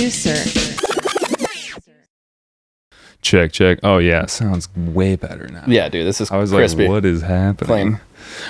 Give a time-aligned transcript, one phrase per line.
[0.00, 0.34] Producer.
[3.20, 3.80] Check, check.
[3.82, 5.64] Oh yeah, sounds way better now.
[5.66, 6.84] Yeah, dude, this is I was crispy.
[6.84, 7.66] like, what is happening?
[7.66, 8.00] Clean.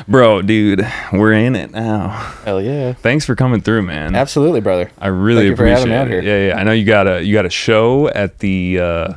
[0.06, 2.10] Bro, dude, we're in it now.
[2.44, 2.92] Hell yeah.
[2.92, 4.14] Thanks for coming through, man.
[4.14, 4.92] Absolutely, brother.
[4.98, 6.18] I really Thank you for appreciate having me it.
[6.18, 6.22] out here.
[6.22, 6.60] Yeah, yeah.
[6.60, 9.14] I know you got a you got a show at the uh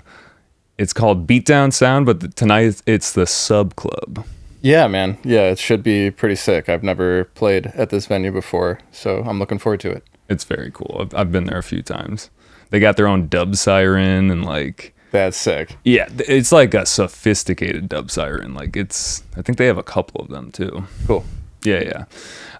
[0.79, 4.25] it's called Beatdown Sound, but the, tonight it's the Sub Club.
[4.61, 5.19] Yeah, man.
[5.23, 6.67] Yeah, it should be pretty sick.
[6.67, 10.03] I've never played at this venue before, so I'm looking forward to it.
[10.29, 10.97] It's very cool.
[11.01, 12.29] I've, I've been there a few times.
[12.69, 15.77] They got their own dub siren and like That's sick.
[15.83, 18.53] yeah, it's like a sophisticated dub siren.
[18.53, 20.85] Like it's I think they have a couple of them too.
[21.05, 21.23] Cool.
[21.63, 22.05] Yeah, yeah.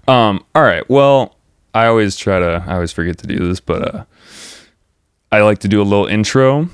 [0.07, 0.87] Um, all right.
[0.89, 1.35] Well,
[1.73, 4.05] I always try to I always forget to do this, but uh
[5.31, 6.69] I like to do a little intro.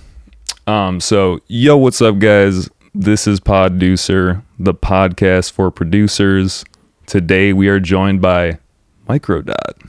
[0.68, 2.70] Um, so yo, what's up guys?
[2.94, 6.66] This is Poducer, the podcast for producers.
[7.06, 8.60] Today we are joined by
[9.08, 9.88] Mikrodot.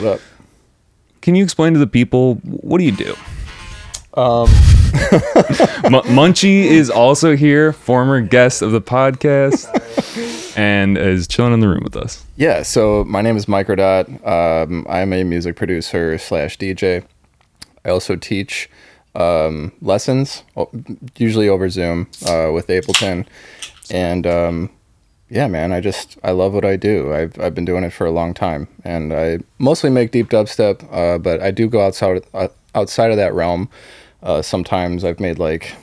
[0.00, 0.20] What up?
[1.20, 3.14] Can you explain to the people what do you do?
[4.14, 4.48] Um,
[5.84, 9.66] M- Munchie is also here, former guest of the podcast,
[10.56, 12.24] and is chilling in the room with us.
[12.36, 14.26] yeah, so my name is Mikrodot.
[14.26, 17.04] Um, I'm a music producer slash DJ.
[17.84, 18.70] I also teach
[19.14, 20.44] um, lessons,
[21.18, 23.26] usually over Zoom uh, with Ableton.
[23.90, 24.70] And um,
[25.30, 27.12] yeah, man, I just I love what I do.
[27.14, 30.86] I've I've been doing it for a long time, and I mostly make deep dubstep,
[30.92, 33.68] uh, but I do go outside uh, outside of that realm.
[34.22, 35.74] Uh, sometimes I've made like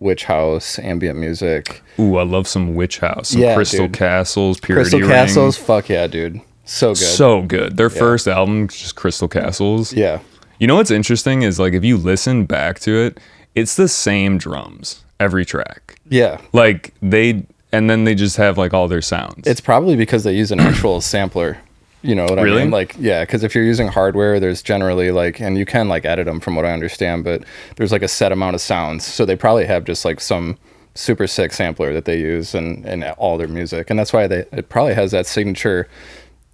[0.00, 3.94] witch house, ambient music, Ooh, I love some Witch House, some Yeah, Crystal dude.
[3.94, 5.08] Castles, Purity Crystal Ring.
[5.08, 5.56] Castles.
[5.56, 6.96] Fuck yeah, dude, so good.
[6.98, 7.76] So good.
[7.76, 9.92] Their first album, just Crystal Castles.
[9.92, 10.18] yeah,
[10.58, 13.18] You know what's interesting is like if you listen back to it,
[13.54, 15.98] it's the same drums every track.
[16.08, 16.40] yeah.
[16.52, 19.46] Like they, and then they just have like all their sounds.
[19.46, 21.58] It's probably because they use an actual sampler.
[22.02, 22.70] You know what I mean?
[22.70, 26.26] Like, yeah, because if you're using hardware, there's generally like, and you can like edit
[26.26, 27.42] them from what I understand, but
[27.76, 29.06] there's like a set amount of sounds.
[29.06, 30.58] So they probably have just like some
[30.94, 33.88] super sick sampler that they use in, in all their music.
[33.88, 35.88] And that's why they, it probably has that signature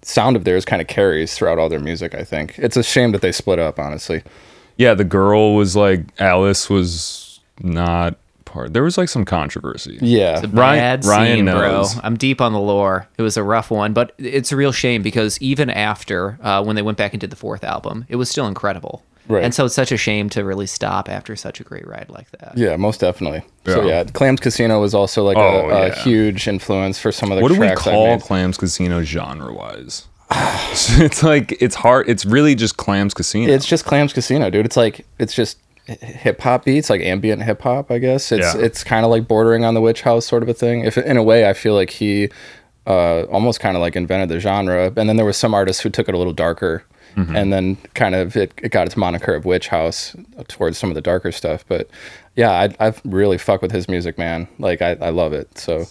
[0.03, 2.57] sound of theirs kind of carries throughout all their music, I think.
[2.57, 4.23] It's a shame that they split up, honestly.
[4.77, 8.15] yeah, the girl was like Alice was not
[8.51, 8.73] part.
[8.73, 9.97] There was like some controversy.
[10.01, 10.33] Yeah.
[10.37, 11.93] It's a Ryan- bad Ryan scene, knows.
[11.95, 12.01] bro.
[12.03, 13.07] I'm deep on the lore.
[13.17, 16.75] It was a rough one, but it's a real shame because even after uh, when
[16.75, 19.03] they went back into the fourth album, it was still incredible.
[19.27, 19.43] Right.
[19.43, 22.29] And so it's such a shame to really stop after such a great ride like
[22.31, 22.57] that.
[22.57, 23.43] Yeah, most definitely.
[23.65, 23.99] So Yeah.
[23.99, 26.03] yeah, Clams Casino was also like Oh, a, a yeah.
[26.03, 28.19] huge influence for some of the What do we tracks I call.
[28.19, 30.07] Clams Casino genre wise?
[30.31, 32.09] it's like it's hard.
[32.09, 33.51] It's really just Clams Casino.
[33.53, 34.65] It's just Clams Casino, dude.
[34.65, 37.91] It's like it's just hip hop beats, like ambient hip hop.
[37.91, 38.61] I guess it's Yeah.
[38.61, 40.81] it's kind of like bordering on the witch house sort of a thing.
[40.85, 42.29] If in a way, I feel like he
[42.87, 44.91] uh, almost kind of like invented the genre.
[44.95, 46.83] And then there were some artists who took it a little darker,
[47.17, 47.35] Mm-hmm.
[47.35, 50.15] and then kind of it, it got its moniker of witch house
[50.47, 51.65] towards some of the darker stuff.
[51.67, 51.89] But
[52.37, 54.47] yeah, I I've really fuck with his music, man.
[54.59, 55.57] Like I, I love it.
[55.57, 55.87] So.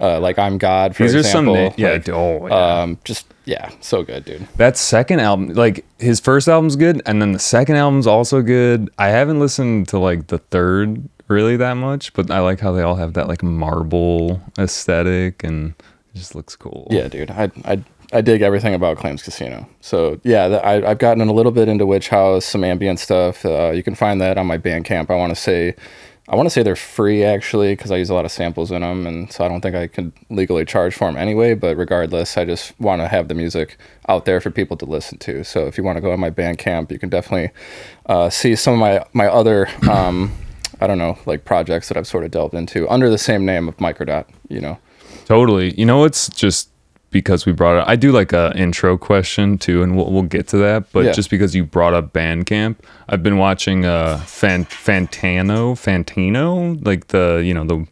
[0.00, 1.70] Uh, like I'm God, for These are some example.
[1.78, 2.80] na- yeah, like, oh, yeah.
[2.82, 4.46] Um, just yeah, so good, dude.
[4.56, 8.88] that second album, like his first album's good, and then the second album's also good.
[8.98, 12.82] I haven't listened to like the third really that much, but I like how they
[12.82, 15.74] all have that like marble aesthetic, and
[16.14, 16.86] it just looks cool.
[16.90, 17.82] Yeah, dude, I I
[18.12, 19.68] I dig everything about Clams Casino.
[19.80, 23.44] So yeah, th- I, I've gotten a little bit into Witch House, some ambient stuff.
[23.44, 25.10] Uh, you can find that on my Bandcamp.
[25.10, 25.74] I want to say,
[26.30, 28.82] I want to say they're free actually because I use a lot of samples in
[28.82, 31.54] them, and so I don't think I could legally charge for them anyway.
[31.54, 33.76] But regardless, I just want to have the music
[34.08, 35.42] out there for people to listen to.
[35.42, 37.50] So if you want to go on my Bandcamp, you can definitely
[38.06, 39.68] uh, see some of my my other.
[39.90, 40.32] Um,
[40.80, 43.68] I don't know, like projects that I've sort of delved into under the same name
[43.68, 44.78] of Mikrodot, you know.
[45.26, 45.74] Totally.
[45.74, 46.69] You know, it's just
[47.10, 47.84] because we brought it.
[47.88, 50.92] I do like a intro question too, and we'll we'll get to that.
[50.92, 51.12] But Yeah.
[51.12, 52.76] just because you brought up Bandcamp,
[53.08, 57.86] I've been watching uh Fan, Fantano, Fantino, like the you know the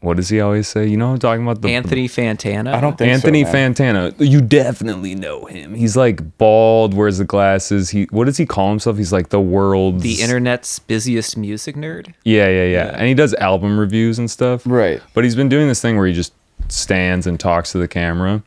[0.00, 0.86] what does he always say?
[0.86, 2.72] You know, what I'm talking about the Anthony Fantana.
[2.74, 3.74] I don't think Anthony man.
[3.74, 4.14] Fantano.
[4.18, 5.74] You definitely know him.
[5.74, 7.90] He's like bald, wears the glasses.
[7.90, 8.96] He what does he call himself?
[8.96, 12.14] He's like the world's the internet's busiest music nerd.
[12.24, 12.94] Yeah, yeah, yeah.
[12.96, 14.62] And he does album reviews and stuff.
[14.66, 15.02] Right.
[15.14, 16.32] But he's been doing this thing where he just
[16.72, 18.42] stands and talks to the camera.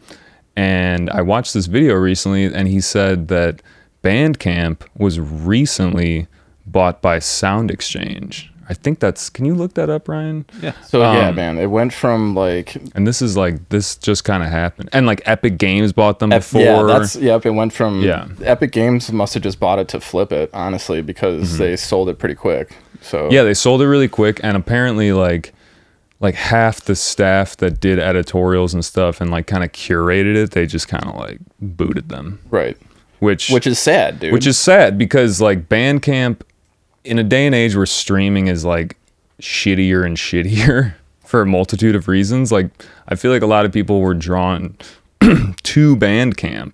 [0.56, 3.62] And I watched this video recently and he said that
[4.04, 6.28] Bandcamp was recently
[6.66, 8.50] bought by Sound Exchange.
[8.70, 10.46] I think that's can you look that up, Ryan?
[10.62, 10.72] Yeah.
[10.84, 14.42] So yeah, Um, man, it went from like And this is like this just kind
[14.42, 14.90] of happened.
[14.94, 16.62] And like Epic Games bought them before.
[16.62, 17.46] yeah, that's yep.
[17.46, 18.28] It went from Yeah.
[18.44, 22.20] Epic Games must have just bought it to flip it, honestly, because they sold it
[22.20, 22.78] pretty quick.
[23.02, 23.34] So Mm-hmm.
[23.34, 25.54] Yeah, they sold it really quick, and apparently, like,
[26.20, 30.52] like half the staff that did editorials and stuff and like kind of curated it,
[30.52, 32.78] they just kind of like booted them, right.
[33.20, 34.34] which which is sad, dude.
[34.34, 36.42] which is sad because like Bandcamp,
[37.04, 38.98] in a day and age where streaming is like
[39.42, 40.94] shittier and shittier
[41.26, 42.70] for a multitude of reasons, like
[43.08, 44.78] I feel like a lot of people were drawn
[45.20, 46.74] to Bandcamp,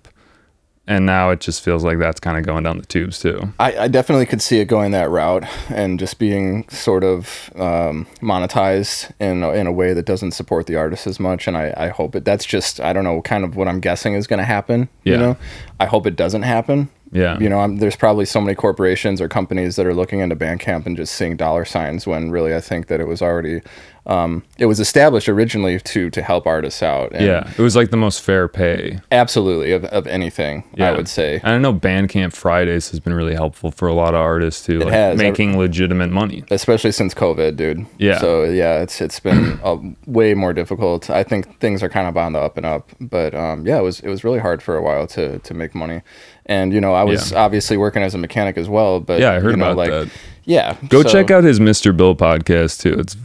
[0.90, 3.52] and now it just feels like that's kind of going down the tubes too.
[3.60, 8.08] I, I definitely could see it going that route and just being sort of um,
[8.20, 11.46] monetized in a, in a way that doesn't support the artist as much.
[11.46, 12.24] And I, I hope it.
[12.24, 14.88] That's just I don't know, kind of what I'm guessing is going to happen.
[15.04, 15.12] Yeah.
[15.12, 15.36] You know,
[15.78, 16.90] I hope it doesn't happen.
[17.12, 17.38] Yeah.
[17.38, 20.86] You know, I'm, there's probably so many corporations or companies that are looking into Bandcamp
[20.86, 23.62] and just seeing dollar signs when really I think that it was already,
[24.10, 27.12] um, it was established originally to to help artists out.
[27.12, 28.98] And Yeah, it was like the most fair pay.
[29.12, 31.36] Absolutely, of, of anything, I would say.
[31.44, 34.80] And I know Bandcamp Fridays has been really helpful for a lot of artists too,
[34.80, 35.16] like has.
[35.16, 36.44] making legitimate money.
[36.50, 37.86] especially since COVID, dude.
[37.98, 38.18] Yeah.
[38.18, 39.76] So yeah, it's it's been uh,
[40.06, 41.08] way more difficult.
[41.08, 43.82] I think things are kind of on the up and up, but um, yeah, it
[43.82, 46.02] was it was really hard for a while to to make money,
[46.46, 47.38] and you know I was Yeah.
[47.44, 48.98] obviously working as a mechanic as well.
[48.98, 50.08] But Yeah, I heard you know, about like, that.
[50.50, 50.76] Yeah.
[50.88, 51.96] Go so- check out his Mr.
[51.96, 52.94] Bill podcast too.
[52.98, 53.16] It's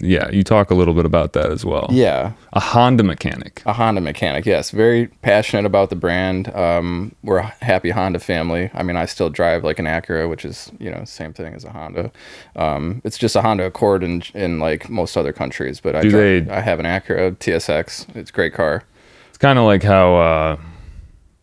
[0.00, 1.88] yeah, you talk a little bit about that as well.
[1.90, 2.32] Yeah.
[2.52, 3.62] A Honda mechanic.
[3.66, 4.70] A Honda mechanic, yes.
[4.70, 6.54] Very passionate about the brand.
[6.54, 8.70] Um, we're a happy Honda family.
[8.74, 11.64] I mean, I still drive like an Acura, which is you know same thing as
[11.64, 12.12] a Honda.
[12.54, 16.10] Um, it's just a Honda Accord in in like most other countries, but I Do
[16.10, 18.06] drive, they- I have an Acura TSX.
[18.14, 18.84] It's a great car.
[19.30, 20.56] It's kind of like how uh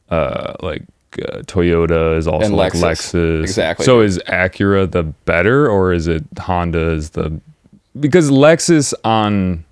[0.10, 0.84] uh like
[1.20, 3.14] uh, Toyota is also And like Lexus.
[3.14, 3.44] Lexus.
[3.44, 3.86] Exactly.
[3.86, 7.40] So is Acura the better or is it Honda is the
[8.00, 9.66] because Lexus on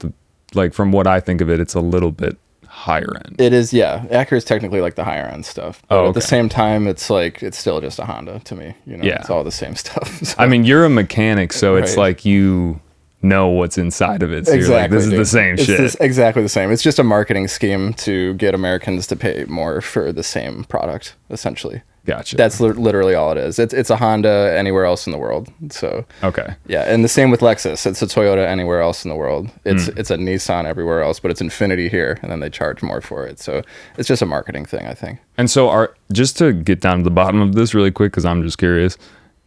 [0.00, 0.12] the
[0.54, 2.36] like from what I think of it it's a little bit
[2.66, 3.36] higher end.
[3.40, 4.04] It is, yeah.
[4.10, 7.08] Acura is technically like the higher end stuff, but Oh, at the same time, it's
[7.08, 8.74] like it's still just a Honda to me.
[8.84, 9.20] You know, Yeah.
[9.20, 10.08] it's all the same stuff.
[10.24, 12.80] So- I mean, you're a mechanic, so it's like you
[13.24, 14.46] know what's inside of it.
[14.46, 15.78] So you're like, this is the same It's shit.
[15.78, 16.70] this- exactly the same.
[16.70, 21.14] It's just a marketing scheme to get Americans to pay more for the same product,
[21.30, 21.82] essentially.
[22.06, 22.36] Gotcha.
[22.36, 23.58] That's li- literally all it is.
[23.58, 25.48] It's it's a Honda anywhere else in the world.
[25.70, 26.54] So okay.
[26.66, 27.86] yeah, and the same with Lexus.
[27.86, 29.48] It's a Toyota anywhere else in the world.
[29.64, 29.98] It's Hmm.
[29.98, 33.26] it's a Nissan everywhere else, but it's Infiniti here, and then they charge more for
[33.26, 33.40] it.
[33.40, 33.62] So
[33.96, 35.18] it's just a marketing thing, I think.
[35.38, 38.26] And so, are just to get down to the bottom of this really quick, because
[38.26, 38.98] I'm just curious,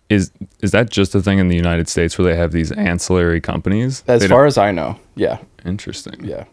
[0.09, 0.31] is
[0.61, 4.03] is that just a thing in the United States where they have these ancillary companies?
[4.07, 6.15] As They far don't- as I know, yeah, interesting.
[6.23, 6.45] yeah.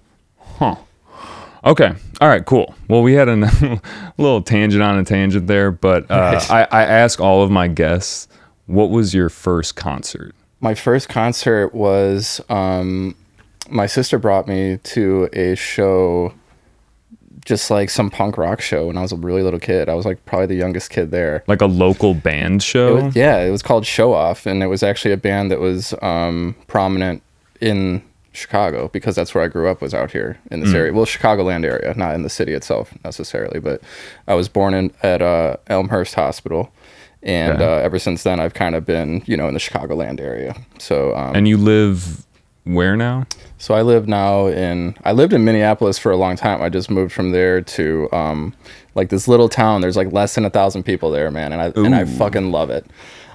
[0.59, 0.77] Huh.
[1.65, 1.93] Okay.
[2.21, 2.45] All right.
[2.45, 2.75] Cool.
[2.89, 3.37] Well, we had a
[4.19, 8.29] little tangent on a tangent there, but uh, I, I ask all of my guests,
[8.67, 10.35] what was your first concert?
[10.61, 13.15] My first concert was um,
[13.71, 16.35] my sister brought me to a show,
[17.45, 19.89] just like some punk rock show when I was a really little kid.
[19.89, 21.43] I was like probably the youngest kid there.
[21.47, 22.95] Like a local band It show?
[23.07, 25.95] was, yeah, it was called Show Off, and it was actually a band that was
[26.03, 27.23] um, prominent
[27.61, 28.03] in
[28.33, 29.81] Chicago because that's where I grew up.
[29.81, 33.61] Was out here in this area, well, Chicagoland area, not in the city itself necessarily.
[33.61, 33.81] But
[34.27, 36.73] I was born in at uh, Elmhurst Hospital,
[37.23, 37.65] and Okay.
[37.65, 40.55] uh, ever since then, I've kind of been, you know, in the Chicagoland area.
[40.79, 42.25] So, um, And you live
[42.65, 43.27] where now?
[43.65, 46.61] So I live now in I lived in Minneapolis for a long time.
[46.61, 48.53] I just moved from there to um,
[48.95, 49.81] like this little town.
[49.81, 52.69] There's like less than a thousand people there, man, and I and I fucking love
[52.69, 52.85] it.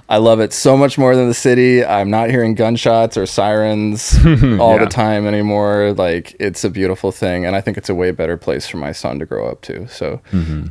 [0.08, 1.84] I love it so much more than the city.
[1.84, 4.16] I'm not hearing gunshots or sirens
[4.60, 4.78] all Yeah.
[4.78, 5.94] the time anymore.
[5.96, 8.92] Like it's a beautiful thing, and I think it's a way better place for my
[8.92, 9.88] son to grow up to.
[9.88, 10.20] So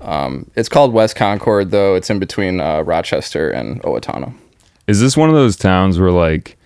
[0.02, 1.96] um, it's called West Concord, though.
[1.96, 4.34] It's in between uh, Rochester and Owatonna.
[4.88, 6.58] Is this one of those towns where like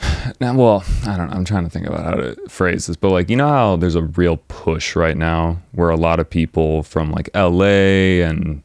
[0.40, 3.10] now well, I don't know, I'm trying to think about how to phrase this, but
[3.10, 6.82] like you know how there's a real push right now where a lot of people
[6.82, 8.62] from like LA and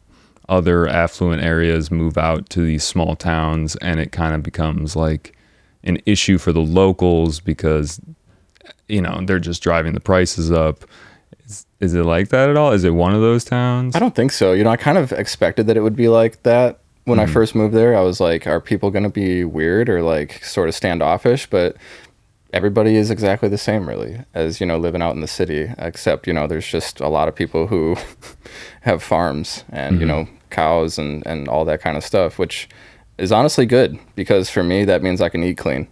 [0.47, 5.35] other affluent areas move out to these small towns and it kind of becomes like
[5.83, 8.01] an issue for the locals because
[8.89, 10.83] you know, they're just driving the prices up.
[11.45, 12.73] Is, is it like that at all?
[12.73, 13.95] Is it one of those towns?
[13.95, 14.51] I don't think so.
[14.51, 16.78] You know, I kind of expected that it would be like that
[17.09, 17.33] when I mm-hmm.
[17.33, 17.97] first moved there.
[17.97, 21.47] I was like, are people going to be weird or like sort of standoffish?
[21.47, 21.75] But
[22.53, 26.27] everybody is exactly the same, really, as, you know, living out in the city, except,
[26.27, 27.97] you know, there's just a lot of people who
[28.81, 30.23] have farms and, you mm-hmm.
[30.23, 32.69] know, cows and, and all that kind of stuff, which
[33.17, 35.87] is honestly good because for me, that means I can eat clean.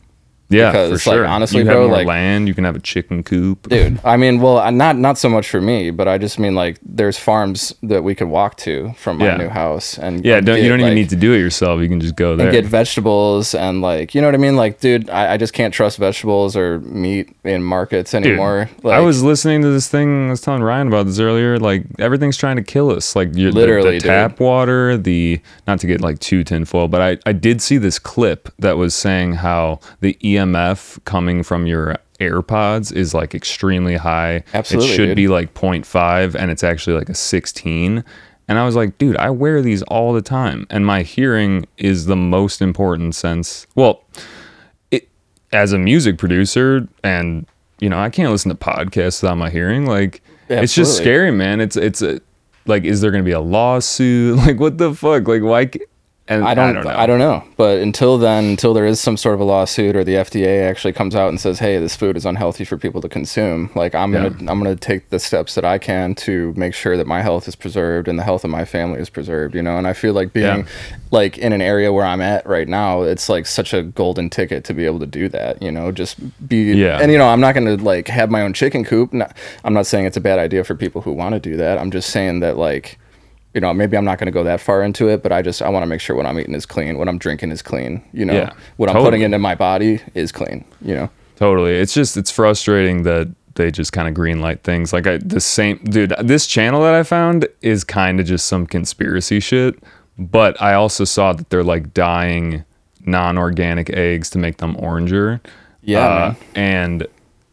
[0.50, 1.26] Yeah, Because, for like, sure.
[1.26, 2.48] honestly, you bro, have more like- land.
[2.48, 3.68] You can have a chicken coop.
[3.70, 6.78] dude i mean well not not so much for me but i just mean like
[6.86, 9.38] there's farms that we could walk to from my Yeah.
[9.38, 11.82] new house and Yeah, don't, you don't even need to do it yourself.
[11.82, 12.48] You can just go there.
[12.48, 15.54] and get vegetables and like you know what i mean like dude i, I just
[15.54, 20.28] can't trust vegetables or meat in markets Dude, anymore I was listening to this thing.
[20.28, 21.60] I was telling Ryan about this earlier.
[21.60, 23.16] Like everything's trying to kill us.
[23.16, 24.98] Like you're, Literally, the, the tap water.
[24.98, 28.78] The not to get like too tinfoil, but I I did see this clip that
[28.78, 34.44] was saying how the EMF coming from your AirPods is like extremely high.
[34.54, 35.16] Absolutely, it should dude.
[35.16, 38.04] be like 0.5 and it's actually like a 16.
[38.48, 40.68] And I was like, dude, I wear these all the time.
[40.70, 43.68] And my hearing is the most important sense.
[43.76, 44.04] Well,
[44.90, 45.10] it,
[45.52, 47.46] as a music producer, and,
[47.80, 49.86] you know, I can't listen to podcasts without my hearing.
[49.86, 51.60] Like, it's just scary, man.
[51.60, 52.22] It's, it's a,
[52.66, 54.38] like, is there going to be a lawsuit?
[54.48, 55.28] Like, what the fuck?
[55.28, 55.70] Like, why?
[56.30, 57.42] And I don't, I don't know.
[57.56, 60.92] But until then, until there is some sort of a lawsuit or the FDA actually
[60.92, 64.14] comes out and says, "Hey, this food is unhealthy for people to consume," like I'm
[64.14, 64.30] Yeah.
[64.30, 67.48] gonna, I'm gonna take the steps that I can to make sure that my health
[67.48, 69.56] is preserved and the health of my family is preserved.
[69.56, 70.64] You know, and I feel like being, Yeah.
[71.12, 74.66] like in an area where I'm at right now, it's like such a golden ticket
[74.66, 75.62] to be able to do that.
[75.62, 76.18] You know, just
[76.50, 77.00] be, Yeah.
[77.02, 79.14] And you know, I'm not gonna like have my own chicken coop.
[79.64, 81.78] I'm not saying it's a bad idea for people who want to do that.
[81.78, 82.98] I'm just saying that like
[83.54, 85.62] you know, maybe I'm not going to go that far into it, but I just
[85.62, 88.04] I want to make sure what I'm eating is clean, what I'm drinking is clean,
[88.14, 91.10] you know, Yeah, what I'm putting into my body is clean, you know.
[91.38, 91.74] Totally.
[91.78, 94.94] It's just it's frustrating that they just kind of green light things.
[94.94, 98.68] Like I the same dude, this channel that I found is kind of just some
[98.68, 99.76] conspiracy shit,
[100.18, 102.64] but I also saw that they're like dyeing
[103.06, 105.40] non-organic eggs to make them oranger.
[105.82, 107.08] Yeah, Uh, and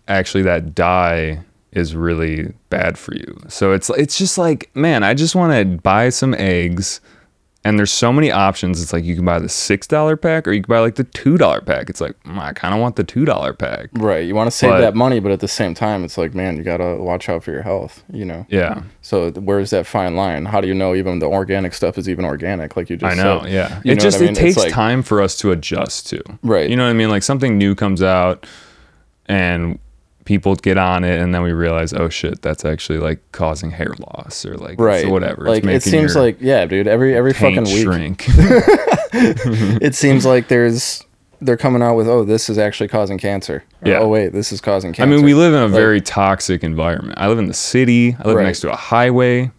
[0.08, 1.40] actually that dye
[1.74, 3.38] is really bad for you.
[3.48, 7.00] So it's it's just like, man, I just want to buy some eggs
[7.66, 8.82] and there's so many options.
[8.82, 11.04] It's like you can buy the six dollar pack or you can buy like the
[11.04, 11.88] two dollar pack.
[11.88, 13.88] It's like mm, I kind of want the two dollar pack.
[13.94, 14.24] Right.
[14.26, 16.56] You want to save But- that money, but at the same time, it's like, man,
[16.58, 18.44] you got to watch out for your health, you know.
[18.50, 20.44] Yeah, So where's that fine line?
[20.44, 22.76] How do you know even the organic stuff is even organic?
[22.76, 23.40] Like you just I know.
[23.42, 23.50] said?
[23.52, 24.30] Yeah, You it know just I mean?
[24.32, 26.22] it takes like- time for us to adjust to.
[26.42, 26.68] Right.
[26.68, 27.08] You know what I mean?
[27.08, 28.46] Like something new comes out,
[29.26, 29.78] and
[30.24, 33.92] people get on it, and then we realize, oh shit, that's actually like causing hair
[33.98, 35.02] loss or like Right.
[35.04, 35.46] so whatever.
[35.48, 36.86] It's Like it seems like yeah, dude.
[36.86, 38.24] Every every fucking week, shrink.
[39.12, 41.02] it seems like there's
[41.40, 43.64] they're coming out with oh this is actually causing cancer.
[43.82, 43.98] Or, Yeah.
[43.98, 45.12] Oh wait, this is causing cancer.
[45.12, 47.18] I mean, we live in a Like- very toxic environment.
[47.18, 48.16] I live in the city.
[48.18, 48.44] I live Right.
[48.44, 49.50] next to a highway.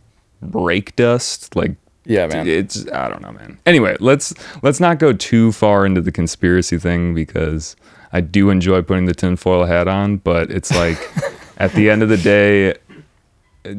[0.42, 2.48] Brake dust, like Yeah, man.
[2.48, 3.58] It's I don't know, man.
[3.66, 7.76] Anyway, let's let's not go too far into the conspiracy thing because
[8.16, 10.98] I do enjoy putting the tinfoil hat on, but it's like
[11.58, 12.76] at the end of the day,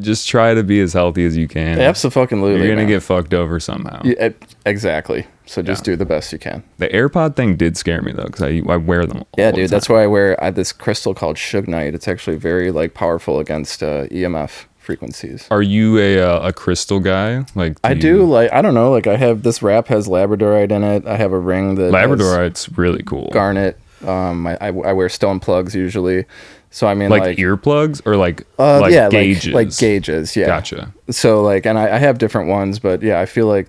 [0.00, 1.81] just try to be as healthy as you can.
[1.81, 2.50] Absolutely.
[2.57, 2.87] You're gonna man.
[2.88, 4.02] get fucked over somehow.
[4.05, 4.31] Yeah,
[4.66, 5.26] exactly.
[5.47, 5.93] So just Yeah.
[5.93, 6.62] do the best you can.
[6.78, 9.25] The AirPod thing did scare me though, because I I wear them.
[9.38, 9.71] Yeah, all the dude.
[9.71, 11.95] That's why I wear I, this crystal called Shungite.
[11.95, 15.47] It's actually very like powerful against uh, EMF frequencies.
[15.50, 17.45] Are you a uh, a crystal guy?
[17.55, 20.73] Like I you- do like I don't know like I have this wrap has labradorite
[20.73, 21.07] in it.
[21.07, 23.31] I have a ring that Labradorite's really cool.
[23.33, 23.78] garnet.
[24.04, 26.24] Um, I, I, I wear stone plugs usually.
[26.70, 29.54] So I mean like, like, earplugs or like uh, like yeah gauges.
[29.54, 30.36] like like gauges.
[30.36, 30.46] Yeah.
[30.46, 30.92] Gotcha.
[31.10, 33.68] So like and I, I have different ones, but yeah, I feel like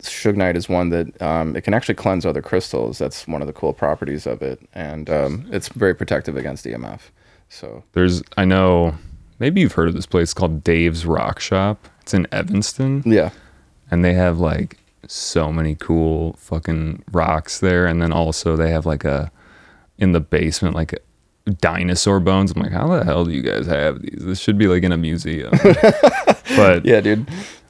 [0.00, 2.98] Shungite is one that um, it can actually cleanse other crystals.
[2.98, 7.00] That's one of the cool properties of it, and um, it's very protective against EMF.
[7.48, 8.96] So There's I know
[9.38, 11.88] maybe you've heard of this place called Dave's Rock Shop.
[12.00, 13.30] It's in Evanston yeah,
[13.90, 14.78] and they have like
[15.08, 19.30] so many cool fucking rocks there and then also they have like a
[19.98, 20.94] in the basement like
[21.60, 22.52] dinosaur bones.
[22.52, 24.18] I'm like, how the hell do you guys have these?
[24.24, 25.50] This should be like in a museum.
[26.56, 27.26] but yeah, dude.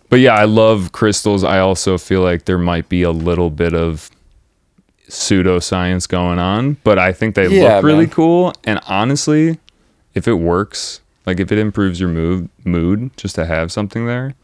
[0.09, 1.45] but yeah, I love crystals.
[1.45, 4.11] I also feel like there might be a little bit of
[5.09, 8.11] pseudoscience going on, but I think they Yeah, look really man.
[8.11, 8.52] cool.
[8.64, 9.59] And honestly,
[10.14, 14.35] if it works, like if it improves your mood, mood just to have something there,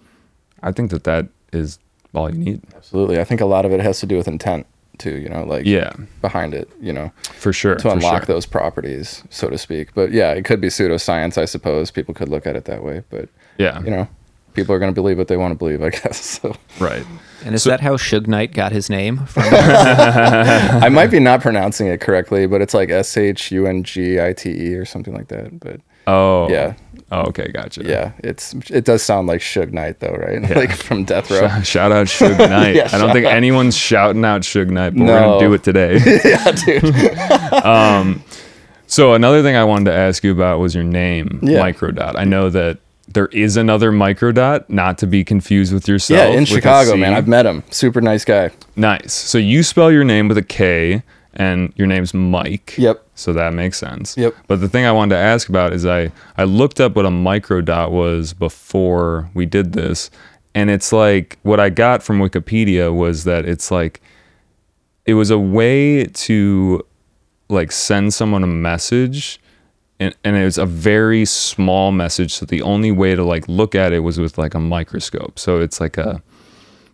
[0.63, 1.79] I think that that is
[2.15, 2.61] all you need.
[2.77, 3.19] Absolutely.
[3.19, 4.67] I think a lot of it has to do with intent
[4.99, 7.75] too, you know, like Yeah, behind it, you know, for sure.
[7.77, 8.35] to unlock sure.
[8.35, 9.95] those properties, so to speak.
[9.95, 11.91] But yeah, it could be pseudoscience, I suppose.
[11.91, 14.09] People could look at it that way, but Yeah, you know,
[14.55, 16.21] people are going to believe what they want to believe, I guess.
[16.41, 17.05] So right.
[17.45, 19.19] And is So- that how Suge Knight got his name?
[19.27, 19.45] From?
[19.53, 24.21] I might be not pronouncing it correctly, but it's like S H U N G
[24.21, 25.59] I T E or something like that.
[25.59, 26.75] But Oh, yeah,
[27.11, 27.83] Oh, okay, gotcha.
[27.85, 30.41] yeah, it's it does sound like Suge Knight though, right?
[30.57, 31.41] Like from Death Row.
[31.41, 32.75] Shout, shout out Suge Knight.
[32.77, 33.33] Yeah, I don't think out.
[33.35, 35.99] anyone's shouting out Suge Knight, but we're gonna do it today.
[36.25, 37.65] yeah, dude.
[37.65, 38.23] um,
[38.87, 41.61] So another thing I wanted to ask you about was your name, Yeah.
[41.61, 42.15] Mikrodot.
[42.17, 42.79] I know that
[43.09, 46.31] there is another Microdot, not to be confused with yourself.
[46.31, 47.13] Yeah, in Chicago, man.
[47.15, 47.63] I've met him.
[47.71, 48.51] Super nice guy.
[48.77, 49.13] nice.
[49.13, 51.03] So you spell your name with a K,
[51.35, 52.75] and your name's Mike.
[52.77, 53.05] Yep.
[53.15, 54.17] So that makes sense.
[54.17, 54.35] Yep.
[54.49, 57.11] But the thing I wanted to ask about is I I looked up what a
[57.11, 60.11] microdot was before we did this,
[60.55, 64.01] and it's like what I got from Wikipedia was that it's like
[65.07, 66.85] it was a way to
[67.49, 69.41] like send someone a message
[70.01, 73.75] and, and it was a very small message so the only way to like look
[73.75, 76.23] at it was with like a microscope so it's like a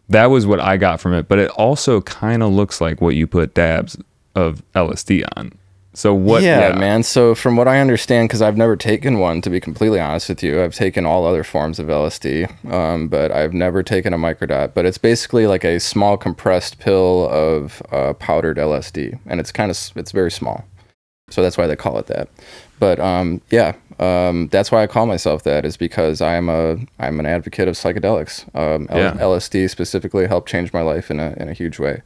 [0.09, 3.14] that was what i got from it but it also kind of looks like what
[3.14, 3.97] you put dabs
[4.42, 5.52] of lsd on
[5.95, 6.42] So what?
[6.42, 7.02] yeah, man.
[7.02, 10.42] So from what I understand, because I've never taken one, to be completely honest with
[10.45, 12.26] you, I've taken all other forms of LSD,
[12.73, 14.75] um, but I've never taken a microdot.
[14.75, 19.71] But it's basically like a small compressed pill of uh, powdered LSD, and it's kind
[19.73, 20.64] of it's very small,
[21.30, 22.28] so that's why they call it that.
[22.78, 27.18] But um, yeah, um, that's why I call myself that is because I'm a I'm
[27.18, 28.45] an advocate of psychedelics.
[28.54, 29.12] Um, L- Yeah.
[29.14, 32.02] LSD specifically helped change my life in a in a huge way.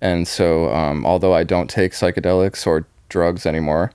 [0.00, 3.92] And so, um, although I don't take psychedelics or drugs anymore,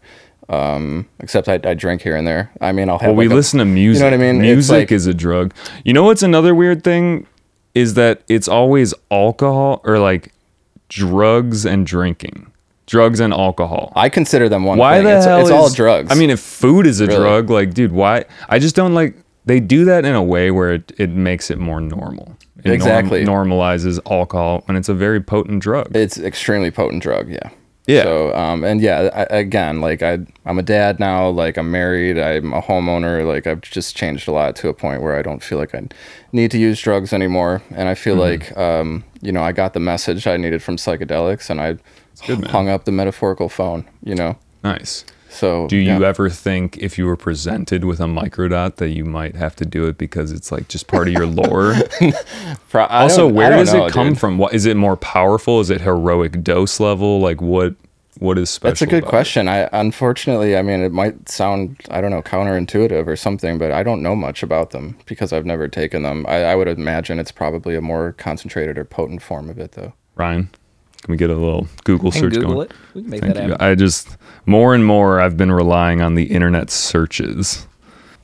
[0.50, 2.52] um, except I, I drink here and there.
[2.60, 3.10] I mean, I'll have.
[3.12, 4.04] Well, we a- listen to music.
[4.04, 4.42] You know what I mean?
[4.42, 5.54] Music like- is a drug.
[5.86, 7.26] You know what's another weird thing
[7.74, 10.34] is that it's always alcohol or like
[10.90, 12.52] drugs and drinking,
[12.86, 13.92] drugs and alcohol.
[13.96, 15.06] I consider them one why thing.
[15.06, 16.12] the it's, hell it's all drugs.
[16.12, 17.18] I mean, if food is a Really.
[17.20, 18.26] drug, like, dude, why?
[18.50, 19.16] I just don't like.
[19.46, 22.38] They do that in a way where it, it makes it more normal.
[22.60, 23.26] It norm- Exactly.
[23.26, 25.96] normalizes alcohol, and it's a very potent drug.
[25.96, 27.30] it's extremely potent drug.
[27.30, 27.50] Yeah.
[27.86, 28.04] Yeah.
[28.04, 31.28] So, um, and yeah, I, again, like I, I'm a dad now.
[31.28, 32.18] Like I'm married.
[32.18, 33.28] I'm a homeowner.
[33.28, 35.90] Like I've just changed a lot to a point where I don't feel like I
[36.32, 37.62] need to use drugs anymore.
[37.72, 38.02] And I Mm-hmm.
[38.02, 41.78] feel like, um, you know, I got the message I needed from psychedelics, and I
[42.26, 43.84] good, hung up the metaphorical phone.
[44.02, 44.38] You know.
[44.64, 45.04] nice.
[45.34, 46.08] So Do you yeah.
[46.08, 49.88] ever think if you were presented with a microdot that you might have to do
[49.88, 51.74] it because it's like just part of your lore?
[52.70, 54.20] Pro- also, where does know, it come dude.
[54.20, 54.38] from?
[54.38, 55.60] What is it more powerful?
[55.60, 57.20] Is it heroic dose level?
[57.20, 57.76] Like what?
[58.20, 58.72] What is special?
[58.72, 59.10] That's a good about it?
[59.10, 59.48] question.
[59.48, 63.82] I unfortunately, I mean, it might sound I don't know counterintuitive or something, but I
[63.82, 66.24] don't know much about them because I've never taken them.
[66.28, 69.94] I, I would imagine it's probably a more concentrated or potent form of it, though.
[70.16, 70.50] Ryan,
[71.04, 72.70] can we get a little Google Can search Google going?
[72.70, 72.74] it.
[72.94, 73.52] We can make Thank that you.
[73.52, 73.66] happen.
[73.66, 77.68] I just more and more I've been relying on the internet searches.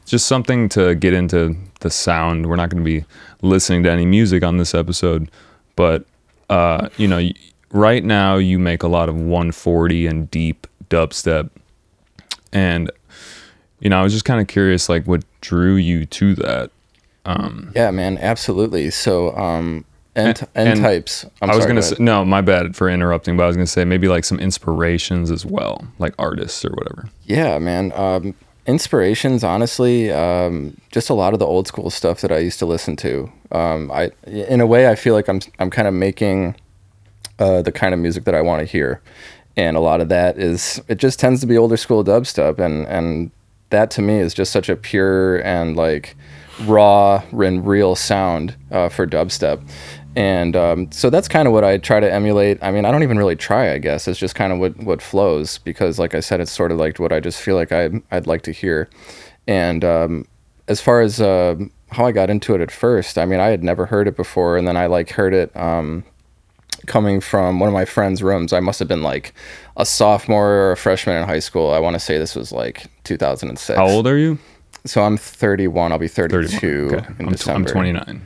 [0.06, 2.48] Just something to get into the sound.
[2.48, 3.06] We're not going to be
[3.42, 5.30] listening to any music on this episode,
[5.76, 6.06] but
[6.50, 7.30] uh, you know,
[7.72, 11.50] right now you make a lot of 140 and deep dubstep,
[12.52, 12.90] and
[13.82, 16.72] you know, I was just kind of curious, like, what drew you to that?
[17.76, 18.90] Yeah, man, absolutely.
[18.90, 19.86] So, um,
[20.28, 21.26] And- N and types.
[21.42, 23.56] I'm I was sorry, gonna go say no, my bad for interrupting, but I was
[23.56, 27.10] gonna say maybe like some inspirations as well, like artists or whatever.
[27.26, 27.92] Yeah, man.
[27.96, 28.34] Um,
[28.66, 32.66] inspirations, honestly, um, just a lot of the old school stuff that I used to
[32.66, 33.32] listen to.
[33.52, 36.56] Um, I, in a way, I feel like I'm I'm kind of making
[37.40, 39.02] uh, the kind of music that I want to hear,
[39.58, 42.86] and a lot of that is it just tends to be older school dubstep, and
[42.88, 43.32] and
[43.72, 46.16] that to me is just such a pure and like
[46.66, 49.62] raw and real sound uh, for dubstep.
[50.16, 52.58] And um, so that's kind of what I try to emulate.
[52.62, 54.08] I mean, I don't even really try, I guess.
[54.08, 57.00] It's just kind of what, what flows because, like I said, it's sort of like
[57.00, 58.90] what I just feel like I, I'd like to hear.
[59.48, 60.28] And um,
[60.68, 61.56] as far as uh,
[61.92, 64.58] how I got into it at first, I mean, I had never heard it before.
[64.58, 66.04] And then I like heard it um,
[66.88, 68.52] coming from one of my friend's rooms.
[68.52, 69.34] I must have been like
[69.78, 71.72] a sophomore or a freshman in high school.
[71.72, 73.78] I want to say this was like 2006.
[73.78, 74.40] How old are you?
[74.86, 75.92] So I'm 31.
[75.92, 76.96] I'll be 32 31.
[76.96, 77.14] Okay.
[77.20, 77.70] in I'm, December.
[77.70, 78.22] I'm 29.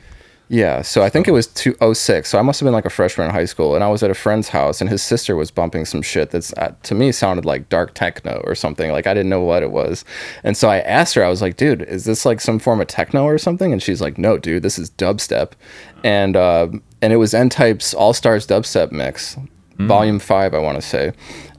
[0.54, 2.30] Yeah, so I think it was 2006.
[2.30, 4.12] So I must have been like a freshman in high school, and I was at
[4.12, 7.44] a friend's house, and his sister was bumping some shit that's uh, to me sounded
[7.44, 8.92] like dark techno or something.
[8.92, 10.06] Like I didn't know what it was,
[10.44, 11.24] and so I asked her.
[11.24, 14.00] I was like, "Dude, is this like some form of techno or something?" And she's
[14.00, 15.54] like, "No, dude, this is dubstep,"
[16.04, 16.68] and uh,
[17.02, 19.36] and it was N Type's All Stars dubstep mix,
[19.80, 21.14] Volume Five, I want to say,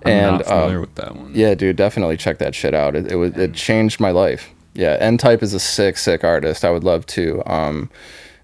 [0.04, 1.32] I'm and not familiar uh, with that one.
[1.34, 2.94] yeah, dude, definitely check that shit out.
[2.94, 4.50] It, it was it changed my life.
[4.74, 6.64] Yeah, N Type is a sick, sick artist.
[6.64, 7.90] I would love to um,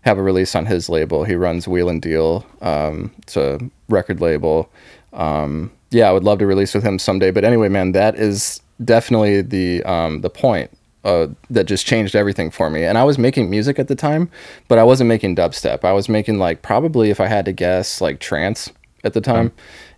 [0.03, 1.25] have a release on his label.
[1.25, 2.47] He runs Wheel and Deal.
[2.61, 3.59] Um, it's a
[3.89, 4.71] record label.
[5.13, 7.31] Um, yeah, I would love to release with him someday.
[7.31, 10.71] But anyway, man, that is definitely the um, the point
[11.05, 12.85] uh, that just changed everything for me.
[12.85, 14.31] And I was making music at the time,
[14.69, 15.85] but I wasn't making dubstep.
[15.85, 18.71] I was making like probably, if I had to guess, like trance
[19.05, 19.53] at the time.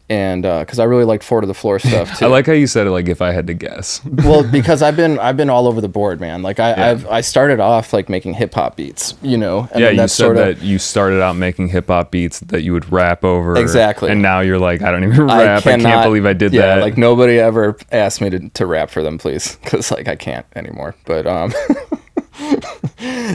[0.08, 2.66] And because I really liked four to the floor stuff too I like how you
[2.66, 4.04] said it like if I had to guess.
[4.24, 7.20] well because i've been i've been all over the board man like i i've i
[7.20, 10.78] started off like making hip-hop beats you know and yeah, you said sort that you
[10.78, 13.56] started out making hip hop beats that you would rap over.
[13.56, 14.10] Exactly.
[14.10, 15.66] And now you're like, I don't even rap.
[15.66, 16.82] I, can't believe I did yeah, that.
[16.82, 20.46] like nobody ever asked me to, to rap for them please because like i can't
[20.54, 21.52] anymore but um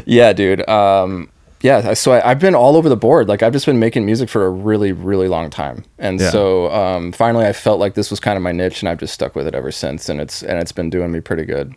[0.06, 1.30] yeah dude um
[1.62, 4.30] yeah so I, i've been all over the board like i've just been making music
[4.30, 6.30] for a really really long time and Yeah.
[6.30, 9.14] so um finally i felt like this was kind of my niche and i've just
[9.14, 11.74] stuck with it ever since and it's and it's been doing me pretty good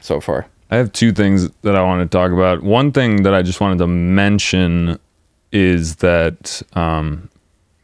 [0.00, 2.64] so far I have two things that I want to talk about.
[2.64, 4.98] One thing that I just wanted to mention
[5.52, 7.30] is that, um,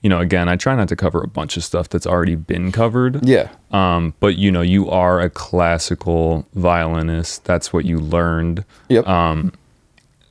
[0.00, 2.72] you know, again, I try not to cover a bunch of stuff that's already been
[2.72, 3.24] covered.
[3.24, 7.44] yeah Um, but you know, you are a classical violinist.
[7.44, 8.64] That's what you learned.
[8.88, 9.44] yep Uh,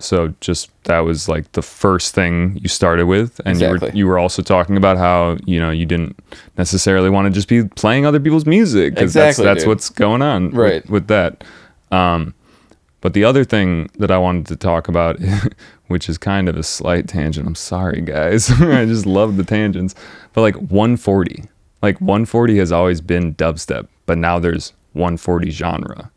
[0.03, 4.07] So just that was like the first thing you started with, and you were you
[4.07, 6.17] were also talking about how you know you didn't
[6.57, 9.67] necessarily want to just be playing other people's music because Exactly, that's that's dude.
[9.69, 10.89] what's going on with- Right.
[10.89, 11.43] with, that.
[11.91, 12.33] Um,
[13.01, 15.19] but the other thing that I wanted to talk about,
[15.87, 19.95] which is kind of a slight tangent, I'm sorry guys, I just love the tangents,
[20.33, 21.43] but like 140,
[21.81, 26.11] like 140 has always been dubstep, but now there's 140 genre.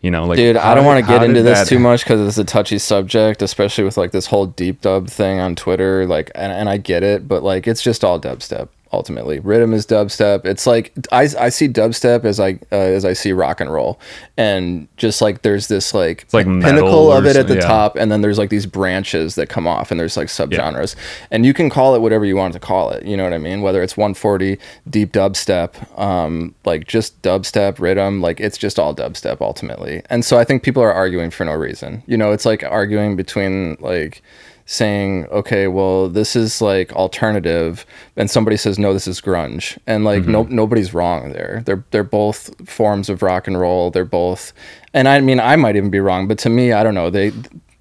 [0.00, 2.26] You know, like Dude, I don't want to get into this that- too much because
[2.26, 6.06] it's a touchy subject, especially with like this whole deep dub thing on Twitter.
[6.06, 8.68] Like, and, and I get it, but like, it's just all dubstep.
[8.90, 10.46] Ultimately, rhythm is dubstep.
[10.46, 14.00] It's like I, I see dubstep as I uh, as I see rock and roll,
[14.38, 17.60] and just like there's this like, like pinnacle of it at the yeah.
[17.60, 20.96] top, and then there's like these branches that come off, and there's like subgenres,
[21.30, 23.04] and you can call it whatever you want to call it.
[23.04, 23.60] You know what I mean?
[23.60, 29.42] Whether it's 140 deep dubstep, um, like just dubstep rhythm, like it's just all dubstep
[29.42, 30.02] ultimately.
[30.08, 32.02] And so I think people are arguing for no reason.
[32.06, 34.22] You know, it's like arguing between like
[34.70, 40.04] saying, okay, well, this is like alternative, and somebody says, no, this is grunge, and
[40.04, 40.32] like mm-hmm.
[40.32, 41.62] no nobody's wrong there.
[41.64, 43.90] They're they're both forms of rock and roll.
[43.90, 44.52] They're both,
[44.92, 47.08] and I mean, I might even be wrong, but to me, I don't know.
[47.08, 47.32] They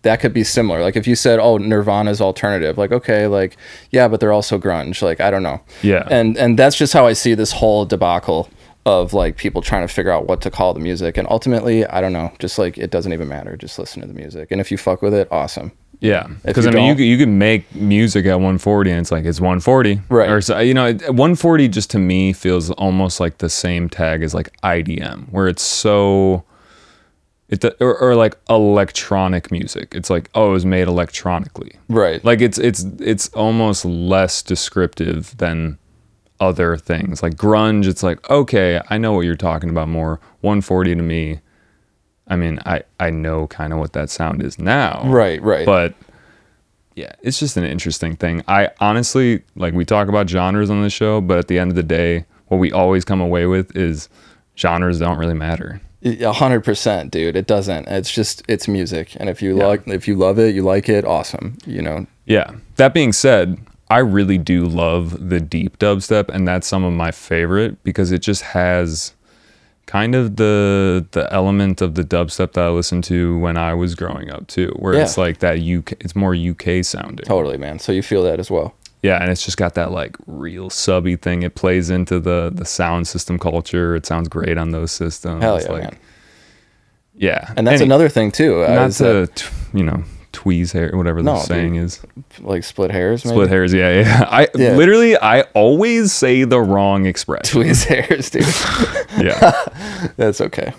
[0.04, 0.82] that could be similar.
[0.82, 3.58] Like if you said, oh, Nirvana's alternative, like okay, like
[3.92, 5.02] yeah, but they're also grunge.
[5.02, 5.60] Like I don't know.
[5.84, 6.08] Yeah.
[6.10, 8.50] And and that's just how I see this whole debacle
[8.86, 12.00] of like people trying to figure out what to call the music and ultimately i
[12.00, 14.72] don't know just like it doesn't even matter just listen to the music and if
[14.72, 18.26] you fuck with it awesome Yeah, because I mean, you don't- you could make music
[18.28, 20.30] at 140, and it's like it's 140, Right.
[20.30, 24.34] Or so, you know, 140 just to me feels almost like the same tag as
[24.36, 26.44] like IDM, where it's so,
[27.50, 29.94] it or, or like electronic music.
[29.96, 35.36] It's like oh, it was made electronically, right like it's it's it's almost less descriptive
[35.38, 35.78] than
[36.40, 37.88] other things like grunge.
[37.88, 40.20] It's like okay, I know what you're talking about more.
[40.42, 41.40] 140 to me.
[42.30, 45.94] I mean, I, I know kind of what that sound is now right right but
[46.96, 50.90] yeah it's just an interesting thing i honestly like we talk about genres on the
[50.90, 54.10] show but at the end of the day what we always come away with is
[54.58, 57.36] genres don't really matter A hundred percent, dude.
[57.36, 57.88] It doesn't.
[57.88, 59.66] It's just it's music, and if you Yeah.
[59.66, 61.04] like, if you love it, you like it.
[61.06, 61.58] Awesome.
[61.66, 62.06] You know.
[62.26, 63.58] yeah that being said
[63.90, 68.20] i really do love the deep dubstep and that's some of my favorite because it
[68.20, 69.14] just has
[69.88, 73.96] kind of the the element of the dubstep that i listened to when i was
[73.96, 77.80] growing up too where it's like that uk it's more uk sounding Totally, man.
[77.80, 78.76] So you feel that as well.
[79.04, 81.44] Yeah, and it's just got that like real subby thing.
[81.44, 83.96] It plays into the the sound system culture.
[83.96, 85.42] It sounds great on those systems.
[85.44, 85.98] Hell yeah, like, man.
[87.16, 88.64] Yeah, And that's Any- another thing too.
[88.64, 90.04] uh, Not is that, you know
[90.38, 91.84] tweeze hair, whatever the No, saying dude.
[91.84, 92.02] is.
[92.40, 93.26] like split hairs.
[93.26, 93.36] Maybe?
[93.36, 93.74] Split hairs.
[93.74, 94.26] Yeah, yeah.
[94.30, 94.76] I Yeah.
[94.76, 97.62] literally I always say the wrong expression.
[97.62, 98.46] Tweeze hairs, dude.
[99.26, 100.74] yeah, that's okay.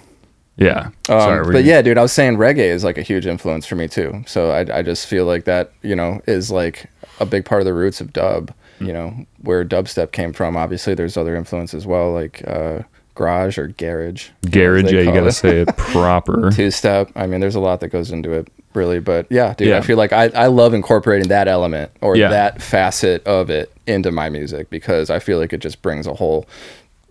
[0.57, 0.87] yeah.
[0.87, 3.67] Um, Sorry, but you- yeah, dude, I was saying reggae is like a huge influence
[3.67, 4.23] for me too.
[4.27, 6.87] So I, I just feel like that, you know, is like
[7.21, 8.53] a big part of the roots of dub.
[8.79, 8.87] Hmm.
[8.87, 10.57] You know, where dubstep came from.
[10.57, 12.83] Obviously, there's other influence as well, like uh,
[13.19, 14.29] garage or garage.
[14.51, 14.93] garage.
[14.93, 15.33] Yeah, you gotta it.
[15.33, 16.51] say it proper.
[16.53, 17.11] Two step.
[17.17, 19.01] I mean, there's a lot that goes into it, really.
[19.01, 19.79] But yeah, dude, Yeah.
[19.79, 22.29] I feel like I, I love incorporating that element or Yeah.
[22.29, 26.15] that facet of it into my music because I feel like it just brings a
[26.15, 26.47] whole,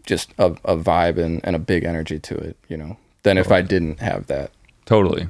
[0.05, 3.51] just a, a vibe and, and a big energy to it, you know, than if
[3.51, 4.51] I didn't have that.
[4.85, 5.27] Totally.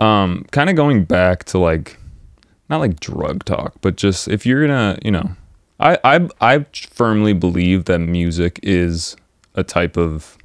[0.00, 1.98] Um, kind of going back to like,
[2.70, 5.30] not like drug talk, but just if you're gonna, you know,
[5.80, 9.16] I I I firmly believe that music is
[9.54, 10.36] a type of,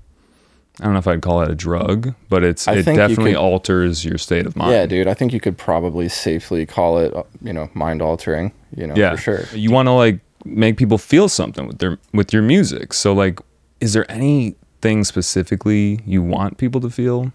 [0.79, 3.39] I don't know if I'd call it a drug, but it's I it definitely could-
[3.39, 4.71] alters your state of mind.
[4.71, 8.87] Yeah, dude, I think you could probably safely call it, you know, mind altering, you
[8.87, 9.43] know, yeah, for sure.
[9.53, 12.93] You want to like make people feel something with their with your music.
[12.93, 13.39] So like,
[13.81, 17.33] is there anything specifically you want people to feel?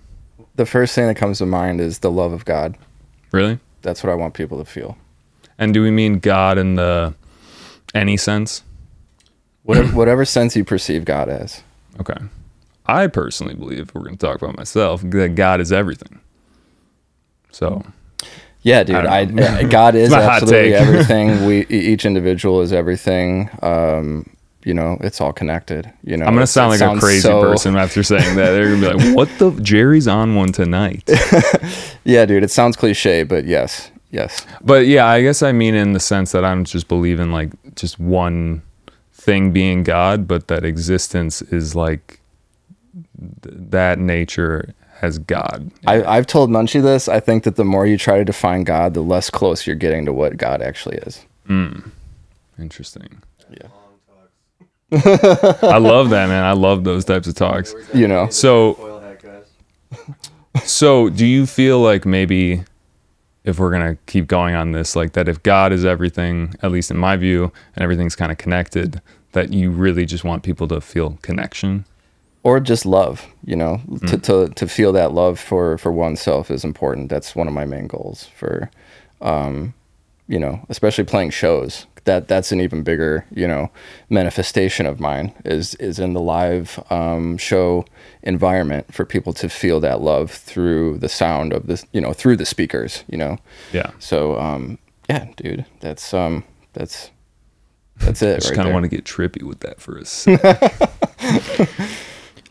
[0.57, 2.79] The first thing that comes to mind is the love of God.
[3.33, 3.59] Really?
[3.83, 4.97] That's what I want people to feel.
[5.59, 7.15] And do we mean God in the
[7.95, 8.63] any sense?
[9.64, 11.62] Whatever, whatever sense you perceive God as.
[12.00, 12.16] Okay.
[12.87, 16.20] I personally believe, if we're going to talk about myself, that God is everything.
[17.50, 17.83] So,
[18.62, 18.96] Yeah, dude.
[18.96, 19.64] I I.
[19.64, 21.46] God is It's my hot absolutely everything.
[21.46, 23.48] We each individual is everything.
[23.62, 24.29] Um,
[24.64, 25.90] you know, it's all connected.
[26.03, 28.50] You know, I'm going to sound like a crazy so- person after saying that.
[28.53, 29.50] They're going to be like, what the?
[29.62, 31.09] Jerry's on one tonight.
[32.07, 32.42] Yeah, dude.
[32.42, 34.46] It sounds cliche, but yes, yes.
[34.62, 37.98] but yeah, I guess I mean in the sense that I'm just believing like just
[37.98, 38.61] one
[39.25, 42.21] thing being God, but that existence is like
[43.43, 45.71] th- that nature has God.
[45.87, 47.09] I, I've told Munchie this.
[47.09, 50.05] I think that the more you try to define God, the less close you're getting
[50.07, 51.25] to what God actually is.
[51.47, 51.81] Hmm.
[52.59, 53.23] Interesting.
[53.51, 53.69] Yeah.
[55.63, 56.45] I love that, man.
[56.45, 57.75] I love those types of talks.
[57.93, 59.03] You know, So,
[60.65, 62.63] so do you feel like maybe
[63.44, 66.90] if we're gonna keep going on this, like that if God is everything, at least
[66.90, 69.00] in my view, and everything's kind of connected,
[69.33, 71.85] that you really just want people to feel connection.
[72.42, 73.80] or just love you know?
[74.09, 77.09] To, to to feel that love for for oneself is important.
[77.11, 78.70] That's one of my main goals for
[79.20, 79.74] um
[80.28, 83.71] you know especially playing shows that that's an even bigger you know
[84.11, 87.85] manifestation of mine is is in the live um show
[88.23, 92.37] environment for people to feel that love through the sound of this you know through
[92.37, 93.38] the speakers you know
[93.73, 93.90] Yeah.
[93.99, 97.11] so um yeah dude that's um that's
[97.99, 100.71] that's it Just right kind of want to get trippy with that for a second.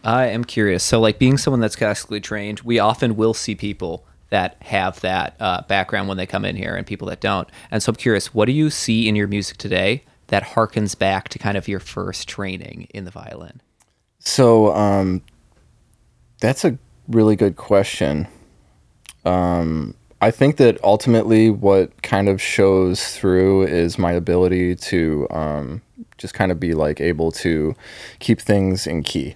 [0.05, 0.83] I am curious.
[0.83, 5.35] So, like being someone that's classically trained, we often will see people that have that
[5.39, 7.47] uh, background when they come in here, and people that don't.
[7.71, 11.29] And so, I'm curious, what do you see in your music today that harkens back
[11.29, 13.61] to kind of your first training in the violin?
[14.19, 15.21] So um,
[16.39, 18.27] that's a really good question.
[19.25, 25.81] Um, I think that ultimately what kind of shows through is my ability to um,
[26.17, 27.75] just kind of be like able to
[28.19, 29.35] keep things in key.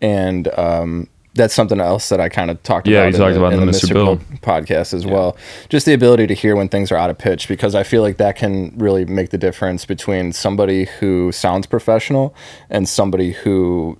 [0.00, 3.12] And um, that's something else that I kind of talked Yeah, about.
[3.12, 3.92] you talked about in the Mr.
[3.94, 4.16] Bill.
[4.42, 5.36] podcast as well.
[5.70, 8.18] Just the ability to hear when things are out of pitch because I feel like
[8.18, 12.34] that can really make the difference between somebody who sounds professional
[12.68, 13.98] and somebody who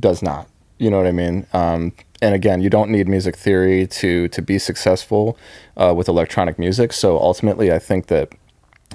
[0.00, 0.48] does not.
[0.78, 1.46] You know what I mean?
[1.52, 5.36] Um, and again, you don't need music theory to to be successful
[5.76, 6.92] uh, with electronic music.
[6.94, 8.30] So ultimately, I think that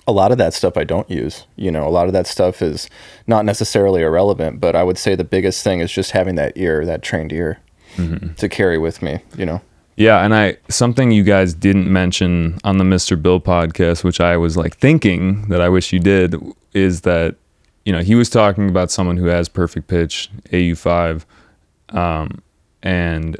[0.08, 1.46] a lot of that stuff I don't use.
[1.56, 2.90] You know, a lot of that stuff is
[3.28, 6.86] not necessarily irrelevant, but I would say the biggest thing is just having that ear,
[6.86, 7.60] that trained ear,
[8.38, 9.20] to carry with me.
[9.38, 9.62] You know.
[9.98, 13.22] Yeah, and I something you guys didn't mention on the Mr.
[13.22, 16.36] Bill podcast, which I was like thinking that I wish you did,
[16.74, 17.36] is that
[17.86, 21.26] you know he was talking about someone who has perfect pitch Au5,
[21.90, 22.42] um,
[22.82, 23.38] and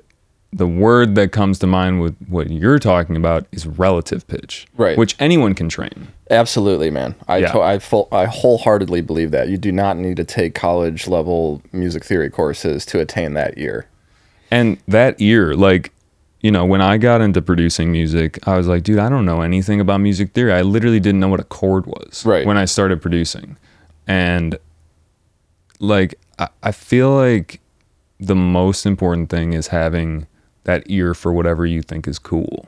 [0.54, 4.98] the word that comes to mind with what you're talking about is relative pitch, Right.
[4.98, 6.10] Which anyone can train.
[6.30, 7.16] Absolutely, man.
[7.30, 7.52] I Yeah.
[7.54, 11.62] to- I, full, I wholeheartedly believe that you do not need to take college level
[11.72, 13.86] music theory courses to attain that ear.
[14.52, 15.92] And that ear, like,
[16.42, 19.42] you know, when I got into producing music, I was like, dude, I don't know
[19.42, 20.52] anything about music theory.
[20.52, 22.46] I literally didn't know what a chord was Right.
[22.46, 23.58] when I started producing.
[24.08, 24.58] And
[25.80, 27.62] like, I, I feel like
[28.20, 30.28] the most important thing is having
[30.66, 32.66] that ear for whatever you think is cool,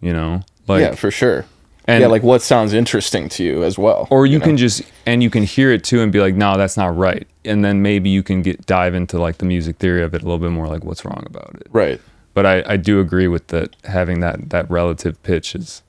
[0.00, 0.42] you know?
[0.68, 1.44] Like, yeah, for sure.
[1.86, 4.08] And- yeah, like what sounds interesting to you as well.
[4.10, 4.44] or you, know?
[4.44, 7.26] can just and you can hear it too and be like no that's not right
[7.44, 10.24] and then maybe you can get dive into like the music theory of it a
[10.24, 12.00] little bit more like what's wrong about it right.
[12.34, 15.82] but I, I do agree with that having that that relative pitch is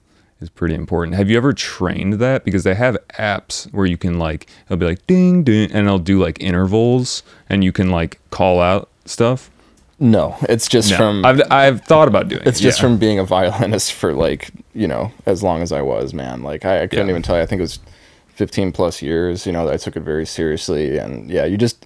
[0.44, 1.16] is pretty important.
[1.16, 2.44] Have you ever trained that?
[2.44, 5.98] Because they have apps where you can like it'll be like ding ding and it'll
[5.98, 9.50] do like intervals and you can like call out stuff.
[10.00, 10.98] No, it's just No.
[10.98, 12.82] from I've I've thought about doing it's it, just yeah.
[12.88, 16.44] from being a violinist for like you know as long as I was, man.
[16.44, 17.12] Like I, I couldn't Yeah.
[17.12, 17.42] even tell you.
[17.42, 17.80] I think it was
[18.36, 19.46] fifteen plus years.
[19.46, 21.86] You know, that I took it very seriously, and yeah, you just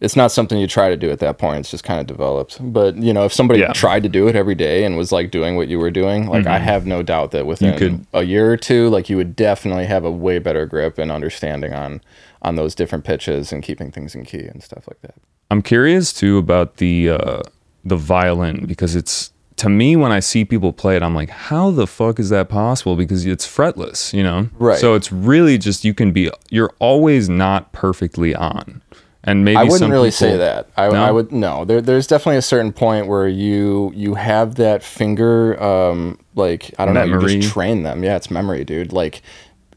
[0.00, 1.58] it's not something you try to do at that point.
[1.58, 2.58] It's just kind of developed.
[2.72, 3.66] But you know, if somebody Yeah.
[3.66, 3.72] Mm-hmm.
[3.72, 6.46] tried to do it every day and was like doing what you were doing, like
[6.46, 9.86] I have no doubt that within could- a year or two, like you would definitely
[9.86, 12.00] have a way better grip and understanding on
[12.42, 15.14] on those different pitches and keeping things in key and stuff like that.
[15.50, 17.42] I'm curious too about the uh,
[17.84, 21.70] the violin because it's to me when I see people play it, I'm like, how
[21.72, 22.94] the fuck is that possible?
[22.94, 24.48] Because it's fretless, you know.
[24.58, 24.78] Right.
[24.78, 28.82] So it's really just you can be you're always not perfectly on,
[29.24, 30.68] and maybe I wouldn't really people- say that.
[30.76, 31.04] I, No?
[31.04, 31.64] I would no.
[31.64, 36.84] There, there's definitely a certain point where you you have that finger, um, like I
[36.84, 38.04] don't know, you just train them.
[38.04, 38.92] Yeah, it's memory, dude.
[38.92, 39.22] Like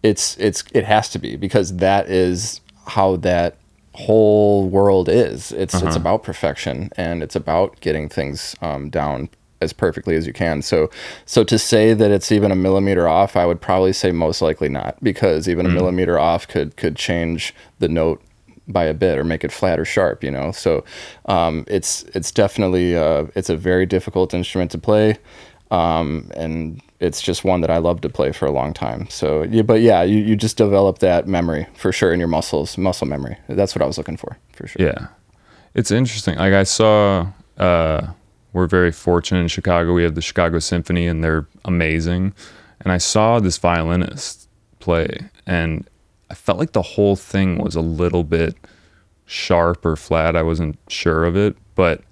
[0.04, 3.56] it's it's it has to be because that is how that
[3.94, 5.52] whole world is.
[5.52, 5.88] It's Uh-huh.
[5.88, 9.30] it's about perfection and it's about getting things um, down
[9.62, 10.62] as perfectly as you can.
[10.64, 10.90] So
[11.26, 14.70] so to say that it's even a millimeter off, I would probably say most likely
[14.70, 15.74] not because even a Mm.
[15.74, 18.22] millimeter off could could change the note
[18.68, 20.52] by a bit or make it flat or sharp, you know.
[20.52, 20.84] So
[21.26, 25.18] um, it's it's definitely uh, it's a very difficult instrument to play,
[25.70, 29.10] um, and it's just one that I love to play for a long time.
[29.10, 32.78] So yeah, but yeah, you, you just develop that memory for sure in your muscles,
[32.78, 33.36] muscle memory.
[33.50, 34.86] That's what I was looking for for sure.
[34.86, 35.08] Yeah.
[35.74, 36.38] It's interesting.
[36.38, 38.08] Like I saw uh
[38.54, 39.94] we're very fortunate in Chicago.
[39.94, 42.34] We have the Chicago Symphony and they're amazing.
[42.82, 44.48] And I saw this violinist
[44.80, 45.90] play and
[46.30, 48.56] I felt like the whole thing was a little bit
[49.26, 50.36] sharp or flat.
[50.36, 52.04] I wasn't sure of it, but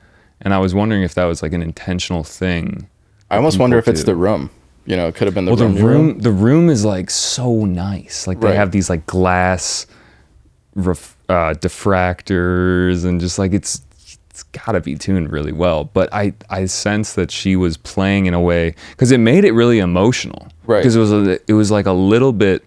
[0.41, 2.89] and I was wondering if that was like an intentional thing.
[3.29, 4.07] I almost wonder if it's do.
[4.07, 4.49] the room.
[4.89, 5.73] You know, it could have been the Well, the room.
[5.75, 5.97] were in.
[6.07, 8.25] room, the room is like so nice.
[8.27, 8.55] Like they Right.
[8.55, 9.85] have these like glass
[10.75, 13.81] ref, uh, diffractors and just like it's
[14.31, 15.83] it's got to be tuned really well.
[15.83, 19.51] But I I sense that she was playing in a way because it made it
[19.51, 20.47] really emotional.
[20.65, 20.79] Right.
[20.79, 22.63] Because it was a, it was like a little bit,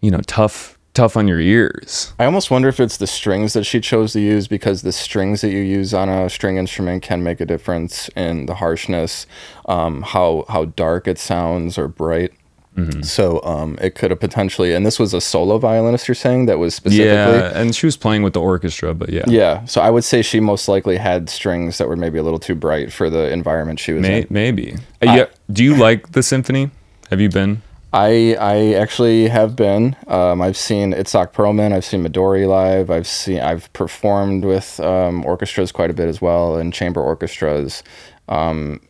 [0.00, 2.12] you know, tough tough on your ears.
[2.18, 5.40] I almost wonder if it's the strings that she chose to use because the strings
[5.40, 9.26] that you use on a string instrument can make a difference in the harshness,
[9.66, 12.32] um, how how dark it sounds or bright.
[12.76, 13.02] Mm-hmm.
[13.02, 16.08] So um, it could have potentially, and this was a solo violinist.
[16.08, 17.38] You're saying that was specifically.
[17.38, 20.22] Yeah, and she was playing with the orchestra, but yeah, Yeah, so I would say
[20.22, 23.78] she most likely had strings that were maybe a little too bright for the environment
[23.78, 24.26] she was May, in.
[24.30, 24.76] maybe.
[25.06, 25.24] Uh, yeah.
[25.52, 26.70] Do you like the symphony?
[27.10, 27.60] Have you been?
[27.92, 29.96] I I actually have been.
[30.06, 31.72] Um, I've seen Itzhak Perlman.
[31.72, 32.90] I've seen Midori live.
[32.90, 33.40] I've seen.
[33.40, 37.82] I've performed with um, orchestras quite a bit as well, and chamber orchestras.
[38.28, 38.80] Um,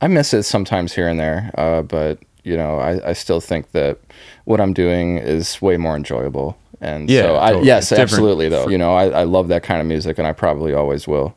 [0.00, 3.72] I miss it sometimes here and there, uh, but you know, I, I still think
[3.72, 3.98] that
[4.44, 6.56] what I'm doing is way more enjoyable.
[6.80, 7.66] And Yeah, so, I, totally.
[7.66, 8.48] yes, It's absolutely.
[8.48, 11.34] Though, you know, I, I love that kind of music, and I probably always will.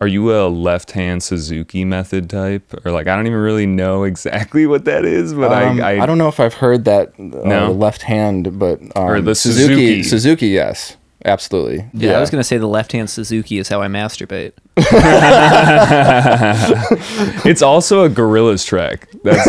[0.00, 4.64] Are you a left-hand Suzuki method type, or like I don't even really know exactly
[4.66, 7.22] what that is, but Um, I, I I don't know if I've heard that uh,
[7.48, 7.72] No?
[7.72, 9.74] left hand, but um, Or the Suzuki.
[9.74, 10.02] Suzuki.
[10.04, 11.84] Suzuki, yes, absolutely.
[11.94, 14.52] Yeah, I was gonna say the left-hand Suzuki is how I masturbate.
[17.44, 19.08] it's also a Gorillaz track.
[19.24, 19.44] That's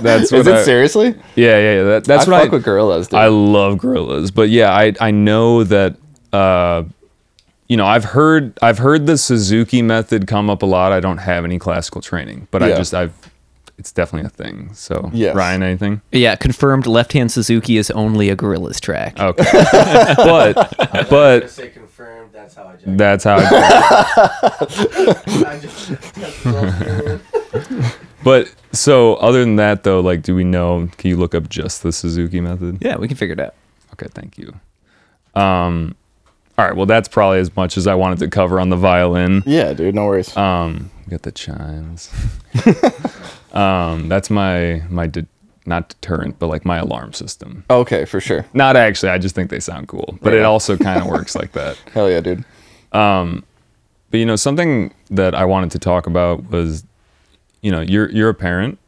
[0.00, 1.08] that's what Is it I- seriously?
[1.34, 1.82] Yeah, yeah, yeah.
[1.82, 3.18] That, that's I what fuck I with Gorillaz, dude.
[3.18, 5.96] I love Gorillaz, but yeah, I I know that
[6.32, 6.84] uh,
[7.72, 10.92] you know I've heard I've heard the Suzuki method come up a lot.
[10.92, 13.14] I don't have any classical training, but I just I've
[13.78, 14.74] it's definitely a thing.
[14.74, 15.34] So Yes.
[15.34, 16.02] Ryan, anything?
[16.12, 19.18] Yeah, confirmed left-hand Suzuki is only a Gorillaz track.
[19.18, 19.42] Okay,
[20.18, 20.74] but
[21.08, 22.28] but say confirmed.
[22.34, 22.98] That's how I judge.
[22.98, 23.36] that's how.
[23.38, 23.40] I,
[25.46, 26.78] I just that's what I'm
[27.70, 27.84] doing.
[28.22, 30.90] but so other than that though, like, do we know?
[30.98, 32.80] Can you look up just the Suzuki method?
[32.82, 33.54] Yeah, we can figure it out.
[33.94, 34.52] Okay, thank you.
[35.34, 35.94] Um,
[36.62, 36.76] all right.
[36.76, 39.42] Well, that's probably as much as I wanted to cover on the violin.
[39.46, 39.94] yeah, dude.
[39.94, 40.36] No worries.
[40.36, 42.10] Um, got the chimes.
[43.52, 45.26] um, that's my my de-
[45.66, 47.64] not deterrent, but like my alarm system.
[47.70, 48.46] okay, for sure.
[48.54, 49.10] Not actually.
[49.10, 51.76] I just think they sound cool, but it also kind of works like that.
[51.92, 52.44] Hell yeah, dude.
[52.92, 53.44] Um,
[54.10, 56.84] but you know, something that I wanted to talk about was,
[57.60, 58.78] you know, you're you're a parent,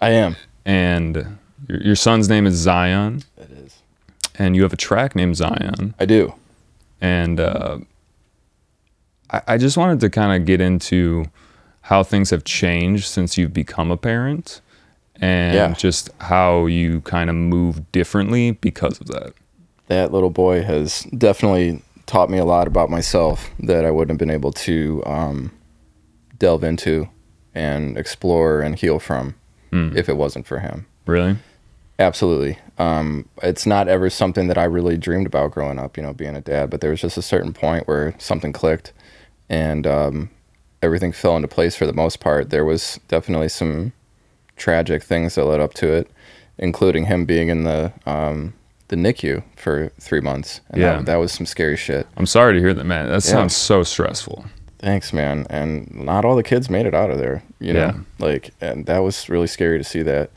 [0.00, 0.36] I am.
[0.64, 3.78] and your, your son's name is Zion, It is.
[4.38, 5.94] and you have a track named Zion.
[5.98, 6.34] I do.
[7.00, 7.78] And uh,
[9.30, 11.26] I, I just wanted to kind of get into
[11.82, 14.60] how things have changed since you've become a parent
[15.16, 15.72] and Yeah.
[15.74, 19.32] just how you kind of move differently because of that
[19.88, 24.18] That little boy has definitely taught me a lot about myself that I wouldn't have
[24.18, 25.52] been able to um,
[26.38, 27.08] delve into
[27.54, 29.34] and explore and heal from
[29.70, 29.96] Hmm.
[29.96, 30.86] if it wasn't for him.
[31.06, 31.36] really
[32.00, 32.58] Absolutely.
[32.78, 36.34] Um, it's not ever something that I really dreamed about growing up, you know, being
[36.34, 38.92] a dad, but there was just a certain point where something clicked
[39.50, 40.30] and um,
[40.82, 42.48] everything fell into place for the most part.
[42.50, 43.92] There was definitely some
[44.56, 46.10] tragic things that led up to it,
[46.58, 48.54] including him being in the um,
[48.88, 50.60] the NICU for three months.
[50.70, 50.96] And Yeah.
[50.96, 52.08] that, that was some scary shit.
[52.16, 53.18] i'm sorry to hear that man that Yeah.
[53.18, 54.46] sounds so stressful
[54.80, 55.46] Thanks, man.
[55.50, 57.92] And not all the kids made it out of there, you know, Yeah.
[58.18, 60.30] like, and that was really scary to see that.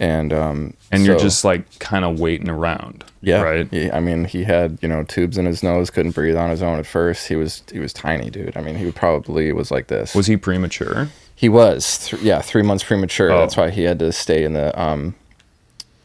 [0.00, 3.42] And, um, and you're just like kind of waiting around Yeah.
[3.42, 6.50] right He, I mean, he had you know tubes in his nose, couldn't breathe on
[6.50, 7.28] his own at first.
[7.28, 8.56] He was he was tiny, dude.
[8.56, 10.14] I mean, he probably was like this.
[10.14, 13.30] was he premature he was th- yeah three months premature.
[13.32, 13.38] Oh.
[13.38, 15.14] That's why he had to stay in the um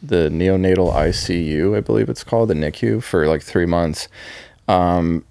[0.02, 4.08] the neonatal ICU, I believe it's called the NICU for like three months.
[4.67, 5.25] Um,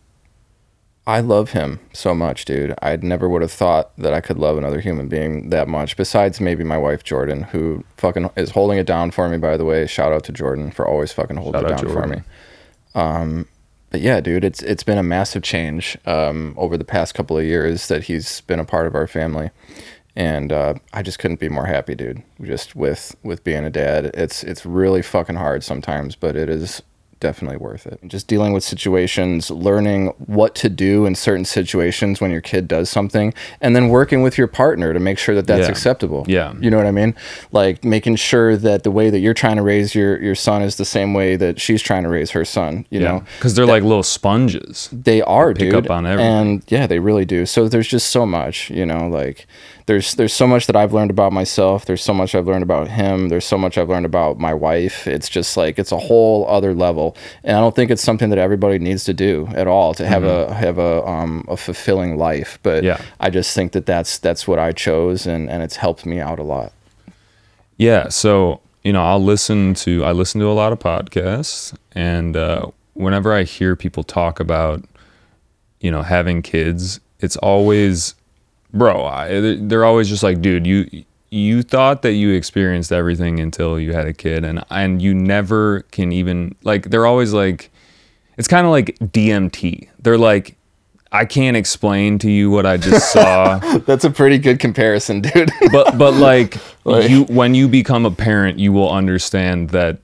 [1.09, 2.75] I love him so much, dude.
[2.83, 5.97] I never would have thought that I could love another human being that much.
[5.97, 9.39] Besides maybe my wife Jordan, who fucking is holding it down for me.
[9.39, 12.07] By the way, shout out to Jordan for always fucking holding Shout it down for
[12.07, 12.21] me.
[12.95, 13.49] Um,
[13.89, 17.45] but yeah, dude, it's it's been a massive change um, over the past couple of
[17.45, 19.49] years that he's been a part of our family,
[20.15, 22.23] and uh, I just couldn't be more happy, dude.
[22.43, 26.83] Just with with being a dad, it's it's really fucking hard sometimes, but it is
[27.21, 27.99] definitely worth it.
[28.07, 32.89] Just dealing with situations, learning what to do in certain situations when your kid does
[32.91, 35.71] something, and then working with your partner to make sure that that's Yeah.
[35.71, 36.25] acceptable.
[36.29, 36.55] Yeah.
[36.61, 37.15] You know what I mean?
[37.53, 40.77] Like making sure that the way that you're trying to raise your your son is
[40.77, 43.25] the same way that she's trying to raise her son, you yeah know?
[43.39, 45.75] because they're like little sponges They are, pick dude.
[45.87, 46.33] up on everything.
[46.33, 47.47] And yeah, they really do.
[47.47, 49.47] So there's just so much, you know, like
[49.89, 51.87] there's there's so much that I've learned about myself.
[51.87, 53.29] There's so much I've learned about him.
[53.31, 55.07] There's so much I've learned about my wife.
[55.07, 57.17] It's just like it's a whole other level.
[57.43, 60.25] And I don't think it's something that everybody needs to do at all to have
[60.25, 62.59] a have a um a fulfilling life.
[62.63, 62.87] But Mm-hmm.
[62.87, 63.01] Yeah.
[63.19, 66.39] I just think that that's that's what I chose and and it's helped me out
[66.39, 66.73] a lot.
[67.79, 72.37] Yeah, so you know, I'll listen to I listen to a lot of podcasts, and
[72.37, 74.85] uh, whenever I hear people talk about,
[75.81, 78.15] you know, having kids, it's always,
[78.73, 79.05] bro.
[79.05, 83.93] I, they're always just like, dude, you you thought that you experienced everything until you
[83.93, 86.91] had a kid, and and you never can even like.
[86.91, 87.71] They're always like,
[88.37, 89.89] it's kind of like DMT.
[90.01, 90.55] They're like.
[91.11, 95.51] I can't explain to you what I just saw, That's a pretty good comparison, dude.
[95.73, 100.01] but but like, Like- you when you become a parent, you will understand that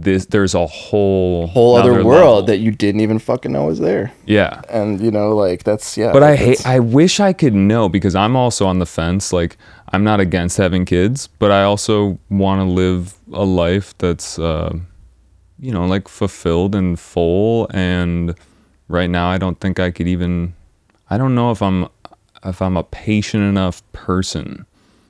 [0.00, 2.42] this there's a whole Whole other world level.
[2.44, 4.12] that you didn't even fucking know was there.
[4.26, 6.12] yeah And you know, like that's yeah.
[6.12, 6.64] but I hate.
[6.66, 9.32] I wish I could know because I'm also on the fence.
[9.32, 9.56] Like
[9.92, 14.72] I'm not against having kids, but I also want to live a life that's, uh,
[15.58, 17.66] you know, like fulfilled and full.
[17.74, 18.34] And
[18.88, 20.54] right now, I don't think I could even.
[21.10, 21.88] I don't know if I'm
[22.44, 24.64] if I'm a patient enough person.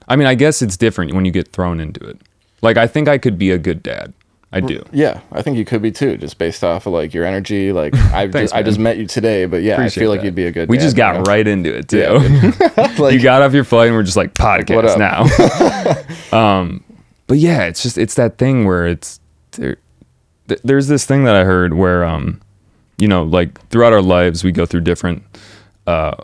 [0.09, 2.19] I mean, I guess it's different when you get thrown into it.
[2.63, 4.15] Like I think I could be a good dad.
[4.51, 4.83] I do.
[4.93, 7.71] Yeah, I think you could be too, just based off of like your energy.
[7.73, 10.21] Like I, Thanks, just, I just met you today, but yeah, Appreciate I feel like
[10.21, 10.27] that.
[10.27, 10.69] you'd be a good.
[10.71, 11.23] We dad, just you got know?
[11.23, 11.99] right into it too.
[12.79, 14.99] Yeah, Like, you got off your flight and we're just like podcast
[16.33, 16.39] now.
[16.61, 16.83] um,
[17.27, 19.21] but yeah, it's just it's that thing where it's
[19.53, 19.77] there.
[20.49, 22.41] th- There's this thing that I heard where um,
[22.97, 25.23] you know, like throughout our lives we go through different
[25.87, 26.17] uh,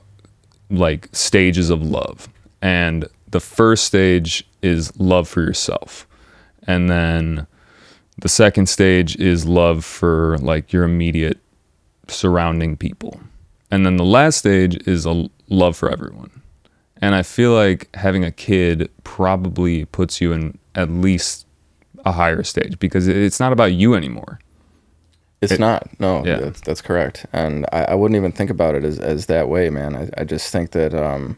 [0.70, 2.26] like stages of love,
[2.62, 6.06] and the first stage is love for yourself,
[6.66, 7.46] and then
[8.18, 11.38] the second stage is love for like your immediate
[12.08, 13.20] surrounding people.
[13.70, 16.30] And then the last stage is a love for everyone.
[17.00, 21.46] And I feel like having a kid probably puts you in at least
[22.04, 24.38] a higher stage because it's not about you anymore.
[25.42, 25.88] It's not.
[26.00, 26.38] No, Yeah.
[26.38, 27.26] that's, that's correct.
[27.32, 29.94] And I, I wouldn't even think about it as, as that way, man.
[29.96, 31.36] I, I just think that, um,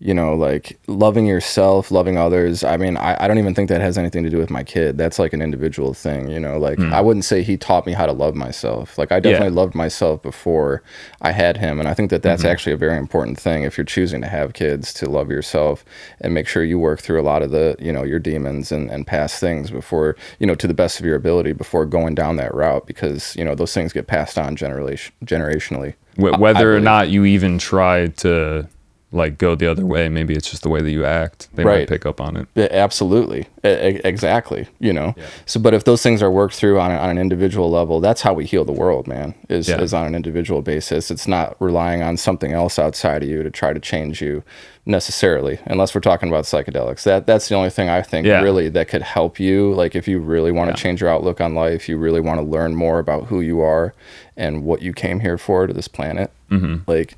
[0.00, 2.64] you know, like loving yourself, loving others.
[2.64, 4.98] I mean, I, I don't even think that has anything to do with my kid.
[4.98, 6.58] That's like an individual thing, you know.
[6.58, 6.92] Like, mm.
[6.92, 8.98] I wouldn't say he taught me how to love myself.
[8.98, 10.82] Like, I definitely loved myself before
[11.22, 11.78] I had him.
[11.78, 12.50] And I think that that's mm-hmm.
[12.50, 15.84] actually a very important thing if you're choosing to have kids to love yourself
[16.20, 18.90] and make sure you work through a lot of the, you know, your demons and,
[18.90, 22.36] and past things before, you know, to the best of your ability before going down
[22.36, 25.94] that route because, you know, those things get passed on generation, generationally.
[26.18, 28.68] Wh- I- I Whether or not you even try to
[29.14, 31.48] like go the other way, maybe it's just the way that you act.
[31.54, 32.48] They might pick up on it.
[32.54, 33.42] Yeah, absolutely.
[33.64, 34.66] E- exactly.
[34.80, 35.14] You know.
[35.46, 38.22] So, but if those things are worked through on, a, on an individual level, that's
[38.22, 39.34] how we heal the world, man.
[39.48, 39.80] Is Yeah.
[39.80, 41.10] is on an individual basis.
[41.10, 44.42] It's not relying on something else outside of you to try to change you
[44.86, 47.04] necessarily, unless we're talking about psychedelics.
[47.04, 48.42] That that's the only thing I think Yeah.
[48.42, 49.72] really that could help you.
[49.74, 52.44] Like if you really want to change your outlook on life, you really want to
[52.46, 53.94] learn more about who you are
[54.36, 56.30] and what you came here for to this planet.
[56.50, 56.90] Mm-hmm.
[56.90, 57.16] Like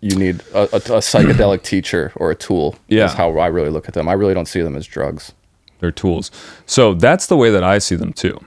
[0.00, 2.76] you need a, a, a psychedelic teacher or a tool.
[2.88, 3.06] Yeah.
[3.06, 4.08] is how I really look at them.
[4.08, 5.32] I really don't see them as drugs.
[5.80, 6.30] They're tools.
[6.66, 8.38] So that's the way that I see them too.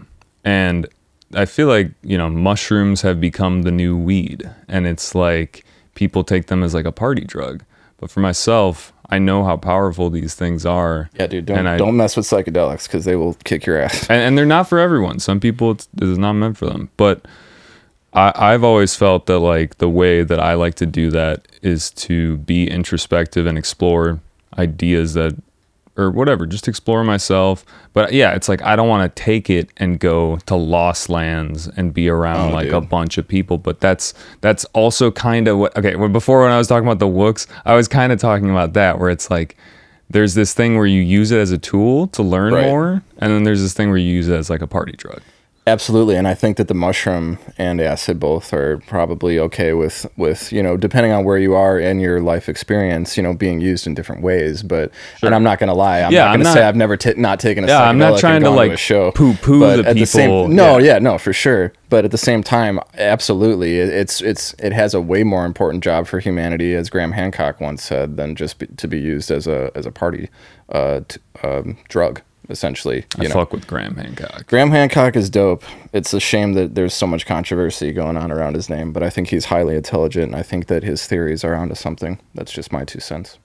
[0.44, 0.88] And
[1.34, 4.50] I feel like, you know, mushrooms have become the new weed.
[4.68, 5.64] And it's like
[5.96, 7.64] people take them as like a party drug.
[8.00, 11.10] But for myself, I know how powerful these things are.
[11.20, 14.10] Yeah, dude, don't And I- don't mess with psychedelics because they will kick your ass.
[14.10, 15.20] and, and they're not for everyone.
[15.20, 16.90] Some people it's, it is not meant for them.
[16.98, 17.26] But
[18.14, 21.90] I, I've always felt that like the way that I like to do that is
[21.92, 24.20] to be introspective and explore
[24.58, 25.36] ideas that
[25.98, 27.66] or whatever, just explore myself.
[27.94, 31.68] But yeah, it's like I don't want to take it and go to lost lands
[31.68, 33.58] and be around Oh, like a bunch of people.
[33.58, 35.96] But that's that's also kind of what okay.
[35.96, 38.74] Well, before when I was talking about the wooks, I was kind of talking about
[38.74, 39.58] that where it's like
[40.10, 42.66] there's this thing where you use it as a tool to learn Right.
[42.68, 45.22] more, and then there's this thing where you use it as like a party drug.
[45.68, 50.52] Absolutely, and I think that the mushroom and acid both are probably okay with with
[50.52, 53.86] you know depending on where you are in your life experience, you know, being used
[53.86, 54.64] in different ways.
[54.64, 54.92] But
[55.22, 57.14] and I'm not gonna lie, I'm Yeah, not I'm gonna say not- I've never ta-
[57.16, 60.30] not taken a Yeah, I'm not trying to, like, a show poo-poo but the same-
[60.30, 60.94] people, no, yeah.
[60.94, 61.74] yeah, no, for sure.
[61.90, 65.84] But at the same time, absolutely, it- it's it's it has a way more important
[65.84, 69.46] job for humanity, as Graham Hancock once said, than just be, to be used as
[69.46, 70.30] a as a party
[70.70, 72.22] uh, t- um, drug.
[72.52, 73.30] Essentially, I know.
[73.34, 74.46] fuck with Graham Hancock.
[74.48, 75.64] Graham Hancock is dope.
[75.94, 79.10] It's a shame that there's so much controversy going on around his name, but I
[79.10, 80.26] think he's highly intelligent.
[80.28, 82.20] And I think that his theories are onto something.
[82.36, 83.40] That's just my two cents.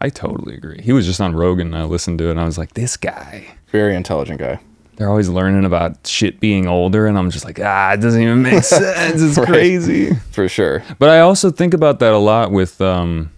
[0.00, 0.80] I totally agree.
[0.82, 2.96] He was just on Rogan and I listened to it and I was like, this
[2.96, 3.46] guy.
[3.68, 4.58] Very intelligent guy.
[4.96, 8.42] They're always learning about shit being older and I'm just like, ah, it doesn't even
[8.42, 9.22] make sense.
[9.22, 9.46] It's Right.
[9.48, 10.14] crazy.
[10.32, 10.82] For sure.
[10.98, 13.30] But I also think about that a lot with um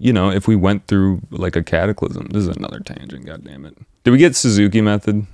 [0.00, 2.28] you know, if we went through like a cataclysm.
[2.28, 3.76] This is another tangent, god damn it.
[4.04, 5.26] Did we get Suzuki method?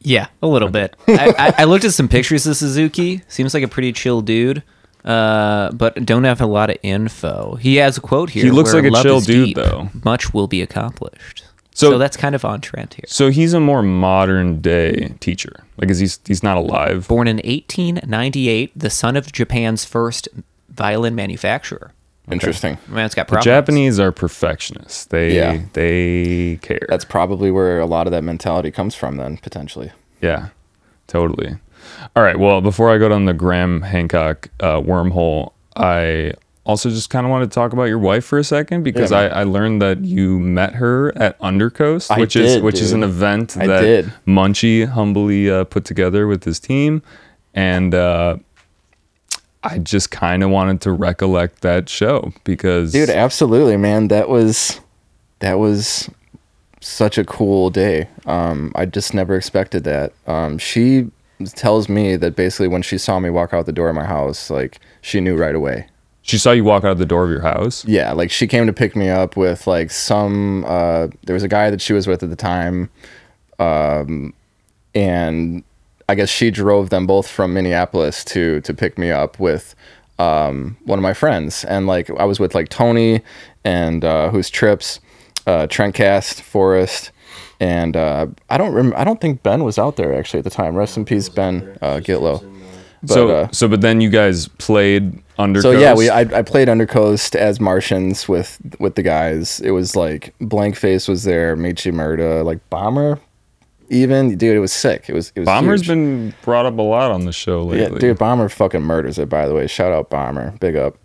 [0.00, 0.96] Yeah, a little bit.
[1.08, 3.22] I, I, I looked at some pictures of Suzuki.
[3.28, 4.62] Seems like a pretty chill dude,
[5.04, 7.54] uh, but don't have a lot of info.
[7.56, 8.44] He has a quote here.
[8.44, 9.90] He looks like a "Love chill dude, deep, though.
[10.04, 11.44] Much will be accomplished.
[11.74, 13.04] So- So, that's kind of on trend here.
[13.06, 15.64] So he's a more modern day teacher.
[15.78, 17.08] Like is he's he's not alive.
[17.08, 20.28] Born in 1898, the son of Japan's first
[20.68, 21.92] violin manufacturer.
[22.30, 22.78] Interesting.
[22.88, 23.44] Man, it's got problems.
[23.44, 23.50] The.
[23.50, 25.06] Japanese are perfectionists.
[25.06, 25.60] They Yeah.
[25.72, 26.78] they care.
[26.88, 29.90] That's probably where a lot of that mentality comes from, then potentially.
[30.20, 30.48] Yeah,
[31.08, 31.56] totally.
[32.14, 32.38] All right.
[32.38, 37.30] Well, before I go down the Graham Hancock uh, wormhole, I also just kind of
[37.30, 39.40] want to talk about your wife for a second because Yeah, I.
[39.40, 43.02] I learned that you met her at Undercoast, I which is did, which is an
[43.02, 44.12] event I that did.
[44.28, 47.02] Munchie humbly uh, put together with his team,
[47.52, 48.36] and uh,
[49.64, 54.08] I just kind of wanted to recollect that show because Dude, absolutely, man.
[54.08, 54.80] That was
[55.38, 56.10] that was
[56.80, 58.08] such a cool day.
[58.26, 60.12] Um, I just never expected that.
[60.26, 61.10] Um, she
[61.54, 64.50] tells me that basically when she saw me walk out the door of my house,
[64.50, 65.86] like she knew right away.
[66.22, 67.84] she saw you walk out the door of your house.
[67.84, 70.64] Yeah, like she came to pick me up with like some.
[70.66, 72.90] Uh, there was a guy that she was with at the time,
[73.58, 74.34] um,
[74.94, 75.62] and
[76.12, 79.74] I guess she drove them both from Minneapolis to to pick me up with
[80.18, 83.22] um, one of my friends, and like I was with like Tony
[83.64, 85.00] and uh, who's Trips,
[85.46, 87.12] uh, Trent Cast, Forrest.
[87.60, 90.50] And uh, I don't rem- I don't think Ben was out there actually at the
[90.50, 90.76] time.
[90.76, 92.46] Rest in peace, Ben uh, Gitlow.
[93.00, 95.62] But, so uh, so, but then you guys played Undercoast.
[95.62, 99.60] so yeah, we I, I played Undercoast as Martians with with the guys.
[99.60, 103.18] It was like Blank Face was there, Michi Murda, like Bomber,
[103.92, 104.56] even dude.
[104.56, 105.04] It was sick.
[105.08, 105.46] It was it was.
[105.46, 105.88] Bomber's huge.
[105.88, 107.92] been brought up a lot on the show lately.
[107.92, 108.18] yeah, dude.
[108.18, 109.28] Bomber fucking murders it.
[109.28, 110.96] By the way, shout out Bomber, big up.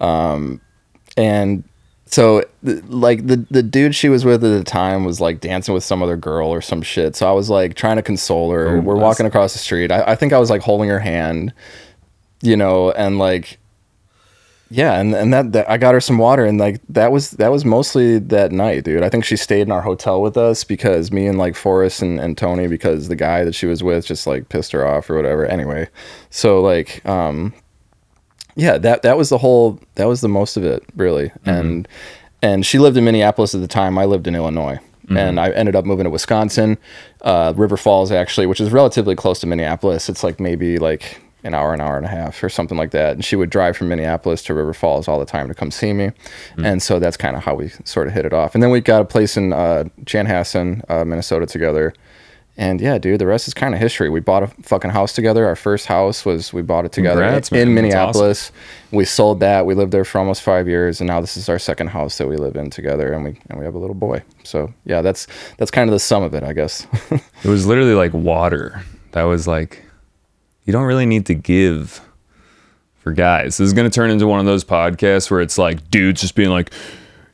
[0.00, 0.60] Um,
[1.16, 1.62] and
[2.06, 5.84] so like the the dude she was with at the time was like dancing with
[5.84, 7.14] some other girl or some shit.
[7.14, 8.78] So I was like trying to console her.
[8.78, 9.92] Oh, We're walking across the street.
[9.92, 11.52] I, I think I was like holding her hand,
[12.42, 13.58] you know, and like
[14.72, 17.50] yeah, and and that, that I got her some water, and like that was that
[17.50, 19.02] was mostly that night, dude.
[19.02, 22.20] I think she stayed in our hotel with us because me and like Forrest and,
[22.20, 25.16] and Tony, because the guy that she was with just like pissed her off or
[25.16, 25.44] whatever.
[25.44, 25.88] Anyway,
[26.30, 27.52] so like um,
[28.54, 31.88] yeah, that that was the whole that was the most of it really, and
[32.40, 33.98] and she lived in Minneapolis at the time.
[33.98, 34.78] I lived in Illinois.
[35.12, 36.78] And I ended up moving to Wisconsin,
[37.22, 40.08] uh, River Falls actually, which is relatively close to Minneapolis.
[40.08, 43.14] It's like maybe like an hour, an hour and a half, or something like that.
[43.14, 45.92] And she would drive from Minneapolis to River Falls all the time to come see
[45.92, 46.10] me,
[46.58, 48.54] and so that's kind of how we sort of hit it off.
[48.54, 51.94] And then we got a place in uh, Chanhassen, uh, Minnesota, together.
[52.56, 54.10] And yeah, dude, the rest is kind of history.
[54.10, 55.46] We bought a fucking house together.
[55.46, 58.52] Our first house was we bought it together Congrats, in Minneapolis.
[58.90, 59.64] We sold that.
[59.64, 62.28] We lived there for almost five years, and now this is our second house that
[62.28, 64.22] we live in together, and we and we have a little boy.
[64.44, 65.26] So yeah, that's
[65.56, 66.86] that's kind of the sum of it, I guess.
[67.42, 68.84] It was literally like water.
[69.12, 69.82] That was like,
[70.64, 72.00] you don't really need to give
[72.98, 73.56] for guys.
[73.56, 76.34] This is going to turn into one of those podcasts where it's like dudes just
[76.34, 76.72] being like,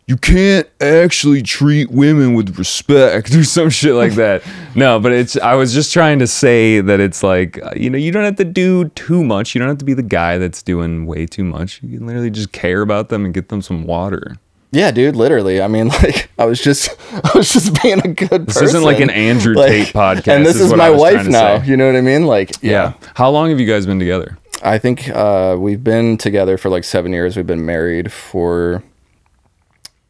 [0.06, 4.42] you can't actually treat women with respect or some shit like that.
[4.74, 7.98] no, but it's, I was just trying to say that it's like, uh, you know,
[7.98, 9.54] you don't have to do too much.
[9.54, 11.82] You don't have to be the guy that's doing way too much.
[11.82, 14.36] You can literally just care about them and get them some water.
[14.76, 15.62] Yeah, dude, literally.
[15.62, 18.28] I mean, like I was just I was just being a good.
[18.28, 18.44] Person.
[18.46, 21.62] This isn't like an Andrew Tate podcast, and this is is, my wife now.
[21.62, 22.26] You know what I mean?
[22.26, 22.92] Like Yeah.
[23.14, 24.38] How long have you guys been together?
[24.62, 27.36] I think uh, we've been together for like seven years.
[27.36, 28.82] We've been married for.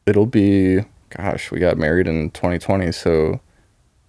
[0.06, 2.92] It'll be, gosh, we got married in 2020.
[2.92, 3.40] So,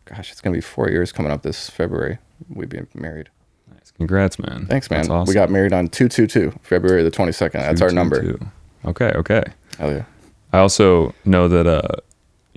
[0.06, 2.18] gosh, it's gonna be four years coming up this February.
[2.50, 3.30] We've been married.
[3.72, 4.68] Nice, congrats, man.
[4.68, 5.02] Thanks, man.
[5.02, 5.30] That's awesome.
[5.30, 7.54] We got married on two two two, February the 22nd.
[7.54, 8.40] That's our number.
[8.86, 9.44] Okay, okay.
[9.80, 10.06] Hell yeah.
[10.54, 12.02] I also know that uh,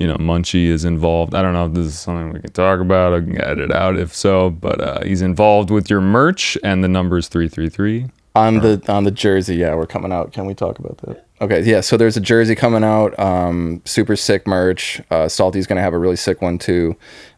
[0.00, 1.34] you know, Munchie is involved.
[1.34, 3.12] I don't know if this is something we can talk about.
[3.12, 6.88] I can edit out if so, but uh, he's involved with your merch, and the
[6.88, 8.06] numbers three three three.
[8.34, 10.32] On the on the jersey, yeah, we're coming out.
[10.32, 11.26] Can we talk about that?
[11.42, 11.82] Okay, yeah.
[11.82, 13.18] So there's a jersey coming out.
[13.18, 15.02] Um, super sick merch.
[15.10, 16.96] Uh, Salty's gonna have a really sick one too.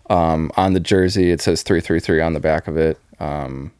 [0.08, 2.96] Um, on the jersey, it says three three three on the back of it.
[3.18, 3.72] Um,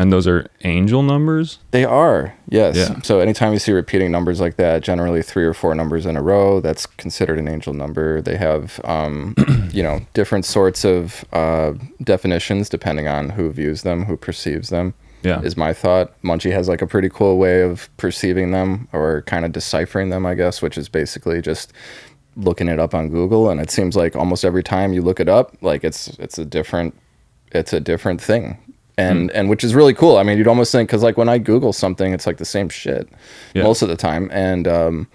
[0.00, 1.58] And those are angel numbers.
[1.72, 2.74] They are, yes.
[2.74, 3.02] Yeah.
[3.02, 6.22] So anytime you see repeating numbers like that, generally three or four numbers in a
[6.22, 8.22] row, that's considered an angel number.
[8.22, 9.34] They have, um,
[9.74, 14.94] you know, different sorts of uh, definitions depending on who views them, who perceives them.
[15.22, 15.42] Yeah.
[15.42, 16.18] Is my thought.
[16.22, 20.24] Munchie has like a pretty cool way of perceiving them or kind of deciphering them,
[20.24, 21.74] I guess, which is basically just
[22.36, 23.50] looking it up on Google.
[23.50, 26.46] And it seems like almost every time you look it up, like it's it's a
[26.46, 26.98] different
[27.52, 28.56] it's a different thing
[29.00, 31.38] and and which is really cool i mean you'd almost think because like when i
[31.38, 33.08] google something it's like the same shit
[33.54, 33.62] Yeah.
[33.64, 35.06] most of the time and um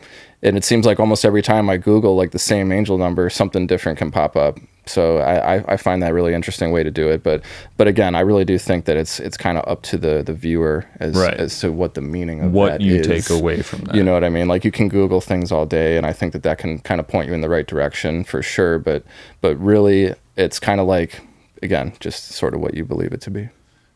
[0.44, 3.68] and it seems like almost every time i google like the same angel number something
[3.68, 7.10] different can pop up so I, I, I find that really interesting way to do
[7.10, 7.42] it but
[7.78, 10.34] but again i really do think that it's it's kind of up to the the
[10.34, 11.34] viewer as Right.
[11.34, 13.08] as to what the meaning of What you is.
[13.08, 13.96] take away from that.
[13.96, 14.48] You know what I mean?
[14.48, 17.08] Like you can Google things all day, and I think that that can kind of
[17.08, 18.78] point you in the right direction for sure.
[18.78, 19.04] But
[19.42, 21.22] but really, it's kind of like
[21.64, 23.50] again, just sort of what you believe it to be.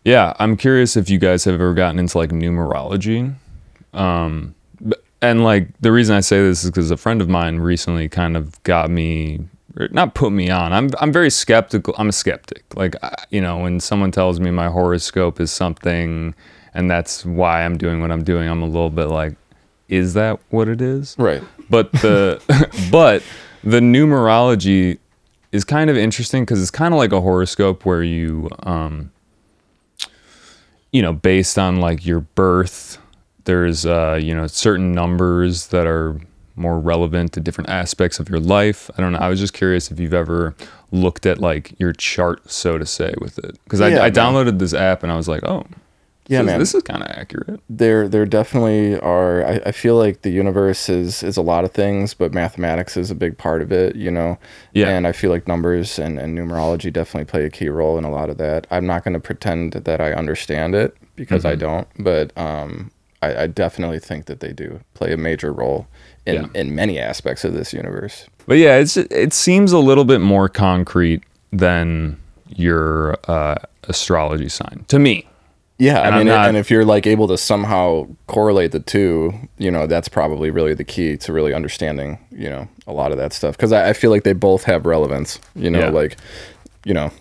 [0.06, 3.34] Yeah, I'm curious if you guys have ever gotten into like numerology.
[3.94, 4.56] Um,
[5.22, 8.38] and like the reason I say this is because a friend of mine recently kind
[8.38, 9.46] of got me,
[9.92, 10.72] not put me on.
[10.74, 11.94] I'm I'm very skeptical.
[11.98, 12.64] I'm a skeptic.
[12.76, 16.34] Like I- you know, when someone tells me my horoscope is something,
[16.74, 19.36] and that's why I'm doing what I'm doing, I'm a little bit like,
[19.90, 21.16] is that what it is?
[21.20, 21.44] Right.
[21.70, 22.42] But the
[22.92, 23.22] but
[23.64, 24.98] the numerology
[25.52, 29.12] is kind of interesting because it's kind of like a horoscope where you um
[30.92, 32.98] you know based on like your birth
[33.46, 36.20] there's uh you know certain numbers that are
[36.60, 38.92] more relevant to different aspects of your life.
[38.98, 39.20] I don't know.
[39.20, 40.54] I was just curious if you've ever
[40.92, 43.58] looked at like your chart so to say with it.
[43.64, 45.66] Because Yeah, I, I downloaded this app and i was like oh
[46.30, 46.60] Yeah, this, man.
[46.60, 50.88] this is kind of accurate there there definitely are I, I feel like the universe
[50.88, 54.12] is is a lot of things but mathematics is a big part of it you
[54.12, 54.38] know
[54.74, 54.90] Yeah.
[54.90, 58.12] and i feel like numbers and, and numerology definitely play a key role in a
[58.12, 61.88] lot of that i'm not going to pretend that i understand it because i don't
[61.98, 65.88] but um I, I definitely think that they do play a major role
[66.26, 66.48] in, Yeah.
[66.54, 70.48] in many aspects of this universe But yeah, it's it seems a little bit more
[70.48, 72.18] concrete than
[72.48, 73.56] your uh,
[73.90, 75.26] astrology sign to me.
[75.80, 79.34] Yeah, And I mean, not- and if you're like able to somehow correlate the two,
[79.58, 83.18] you know, that's probably really the key to really understanding, you know, a lot of
[83.18, 83.56] that stuff.
[83.56, 85.40] Because I, I feel like they both have relevance.
[85.56, 85.90] You know, Yeah.
[85.90, 86.18] like,
[86.84, 87.12] you know,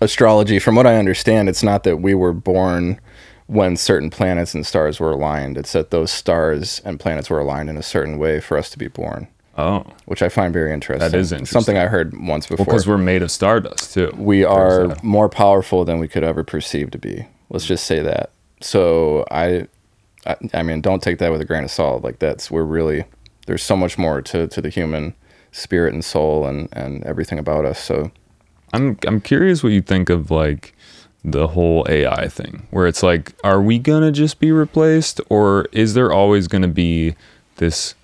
[0.00, 0.58] astrology.
[0.60, 3.00] From what I understand, it's not that we were born
[3.46, 5.56] when certain planets and stars were aligned.
[5.58, 8.78] It's that those stars and planets were aligned in a certain way for us to
[8.78, 9.26] be born,
[9.56, 11.18] Oh, which I find very interesting.
[11.18, 11.76] is Something.
[11.78, 12.64] I heard once before.
[12.66, 14.12] because we're made of stardust too.
[14.16, 17.26] we are more powerful than we could ever perceive to be.
[17.50, 18.30] Let's just say that.
[18.60, 19.66] So I,
[20.26, 22.02] I, I mean, don't take that with a grain of salt.
[22.02, 23.04] Like that's we're really
[23.46, 25.14] there's so much more to to the human
[25.52, 27.80] spirit and soul and and everything about us.
[27.80, 28.10] So
[28.72, 30.74] I'm I'm curious what you think of like
[31.24, 35.94] the whole AI thing, where it's like, are we gonna just be replaced, or is
[35.94, 37.14] there always gonna be
[37.56, 37.94] this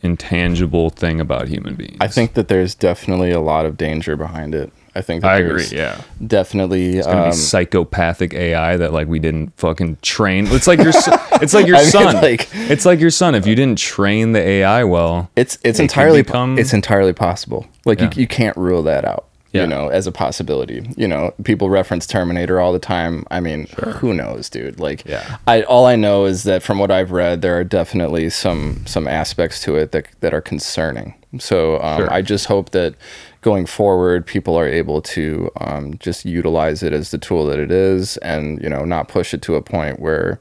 [0.00, 1.98] intangible thing about human beings?
[2.00, 4.72] I think that there's definitely a lot of danger behind it.
[4.94, 5.64] I think that I agree.
[5.72, 6.00] Yeah.
[6.26, 10.46] definitely It's gonna um, be psychopathic AI that like we didn't fucking train.
[10.48, 10.92] It's like your
[11.42, 12.14] it's like your I mean, son.
[12.16, 13.34] like- it's like your son.
[13.34, 17.66] If you didn't train the AI well, It's it's It entirely become- it's entirely possible.
[17.84, 18.10] Like Yeah.
[18.14, 19.26] you you can't rule that out.
[19.52, 19.62] Yeah.
[19.62, 20.88] You know, as a possibility.
[20.96, 23.26] You know, people reference Terminator all the time.
[23.30, 23.66] I mean,
[23.96, 24.80] who knows, dude?
[24.80, 25.36] Like, Yeah.
[25.46, 29.06] I all I know is that from what I've read, there are definitely some some
[29.06, 31.14] aspects to it that that are concerning.
[31.38, 32.12] So um, Sure.
[32.12, 32.94] I just hope that
[33.42, 37.70] going forward, people are able to um, just utilize it as the tool that it
[37.70, 40.40] is, and you know, not push it to a point where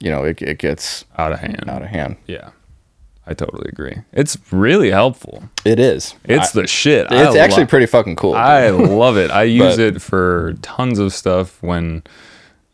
[0.00, 1.64] you know it, it gets out of hand.
[1.68, 2.16] out of hand.
[2.26, 2.50] Yeah,
[3.26, 3.98] I totally agree.
[4.12, 5.44] It's really helpful.
[5.64, 6.14] It is.
[6.24, 7.06] It's the shit.
[7.12, 8.34] I It's actually lo- pretty fucking cool.
[8.34, 9.30] I love it.
[9.30, 12.02] I use But- it for tons of stuff when,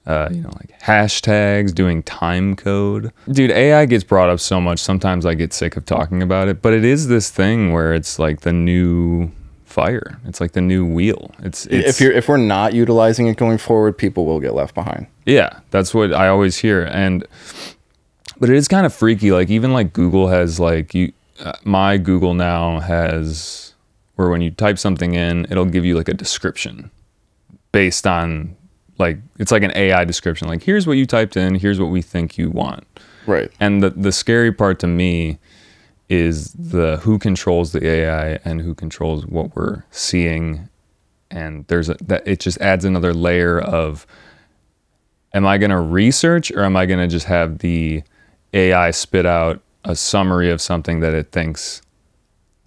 [0.07, 3.13] uh, you know, like hashtags, doing time code.
[3.31, 4.79] Dude, AI gets brought up so much.
[4.79, 8.19] Sometimes I get sick of talking about it, but it is this thing where it's
[8.19, 9.31] like the new
[9.71, 10.21] fire.
[10.27, 11.33] It's like the new wheel.
[11.41, 14.75] It's, it's if you're if we're not utilizing it going forward, people will get left
[14.75, 15.07] behind.
[15.27, 16.85] Yeah, that's what I always hear.
[16.85, 17.27] And
[18.39, 19.33] but it is kind of freaky.
[19.33, 23.75] Like even like Google has like you, uh, my Google now has
[24.17, 26.91] where when you type something in, it'll give you like a description
[27.73, 28.57] based on
[28.99, 30.49] like it's like an AI description.
[30.49, 31.55] Like here's what you typed in.
[31.55, 32.87] Here's what we think you want.
[33.27, 33.51] Right.
[33.61, 35.39] And the the scary part to me
[36.11, 40.69] is the who controls the AI and who controls what we're seeing.
[41.31, 44.07] And there's a that it just adds another layer of
[45.33, 48.03] am I going to research or am I going to just have the
[48.53, 51.81] AI spit out a summary of something that it thinks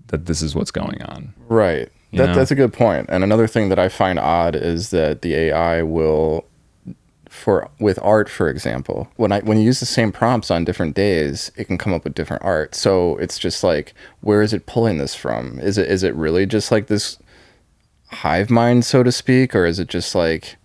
[0.07, 1.33] that this is what's going on?
[1.49, 1.91] Right.
[2.13, 3.07] That, that's a good point.
[3.09, 6.45] And another thing that I find odd is that the AI will
[7.43, 10.95] for with art for example when i when you use the same prompts on different
[10.95, 14.65] days it can come up with different art so it's just like where is it
[14.65, 17.19] pulling this from is it is it really just like this
[18.11, 20.55] hive mind so to speak or is it just like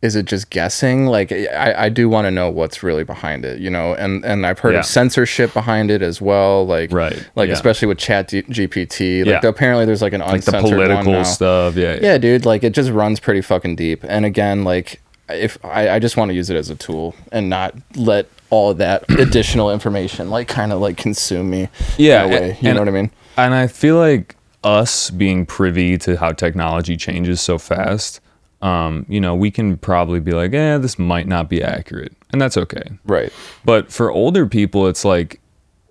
[0.00, 3.60] is it just guessing like i, I do want to know what's really behind it
[3.60, 4.80] you know and and i've heard Yeah.
[4.80, 7.54] of censorship behind it as well like Right, like yeah.
[7.54, 9.48] especially with chat gpt like Yeah.
[9.48, 11.22] apparently there's like an Like the uncensored one political now.
[11.24, 11.76] stuff.
[11.76, 11.98] Yeah.
[12.00, 15.00] yeah dude like it just runs pretty fucking deep and again like
[15.34, 18.74] if i, I just want to use it as a tool and not let all
[18.74, 21.68] that additional information like kind of like consume me
[21.98, 24.36] Yeah, in a way, and- you and- know what i mean And I feel like
[24.62, 28.20] us being privy to how technology changes so fast,
[28.60, 32.12] um, you know, we can probably be like, eh, this might not be accurate.
[32.30, 32.82] And that's okay.
[33.04, 33.32] right
[33.64, 35.40] But for older people, it's like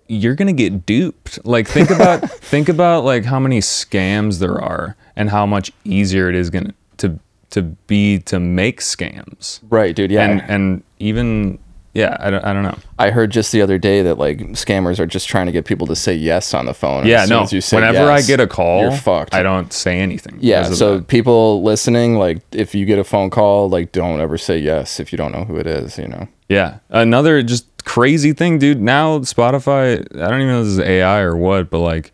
[0.08, 1.44] you're gonna get duped.
[1.44, 6.28] Like think about think about like how many scams there are and how much easier
[6.30, 7.18] it is gonna to
[7.52, 9.60] to be to make scams.
[9.70, 11.58] right dude yeah And and even
[11.94, 12.78] yeah, I don't, I don't know.
[12.98, 15.86] I heard just the other day that like scammers are just trying to get people
[15.88, 17.06] to say yes on the phone.
[17.06, 17.42] Yeah, as no.
[17.42, 19.34] as you say Whenever I get a call, you're fucked.
[19.34, 20.38] I don't say anything.
[20.40, 21.08] Yeah, so that.
[21.08, 25.12] people listening, like if you get a phone call, like don't ever say yes if
[25.12, 25.98] you don't know who it is.
[25.98, 26.28] You know.
[26.48, 28.80] yeah, another just crazy thing, dude.
[28.80, 32.12] Now Spotify, I don't even know if this is AI or what, but like,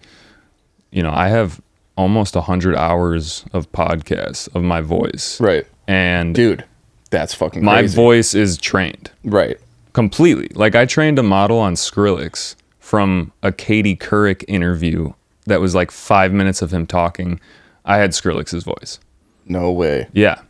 [0.90, 1.60] you know, I have
[1.98, 6.64] almost a hundred hours of podcasts of my voice, Right, and dude.
[7.10, 7.96] That's fucking my crazy.
[7.96, 9.10] voice is trained.
[9.24, 9.58] Right.
[9.92, 10.48] completely.
[10.54, 15.12] Like I trained a model on Skrillex from a Katie Couric interview
[15.46, 17.40] that was like five minutes of him talking.
[17.84, 19.00] I had Skrillex's voice.
[19.46, 20.06] No way.
[20.12, 20.40] Yeah.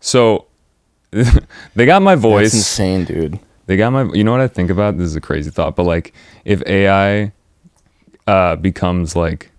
[0.00, 0.46] So
[1.10, 2.54] they got my That's voice.
[2.54, 3.38] insane, dude.
[3.66, 4.04] They got my.
[4.14, 4.96] You know what I think about?
[4.98, 6.12] This is a crazy thought, but like
[6.44, 7.32] if AI
[8.28, 9.49] uh, becomes like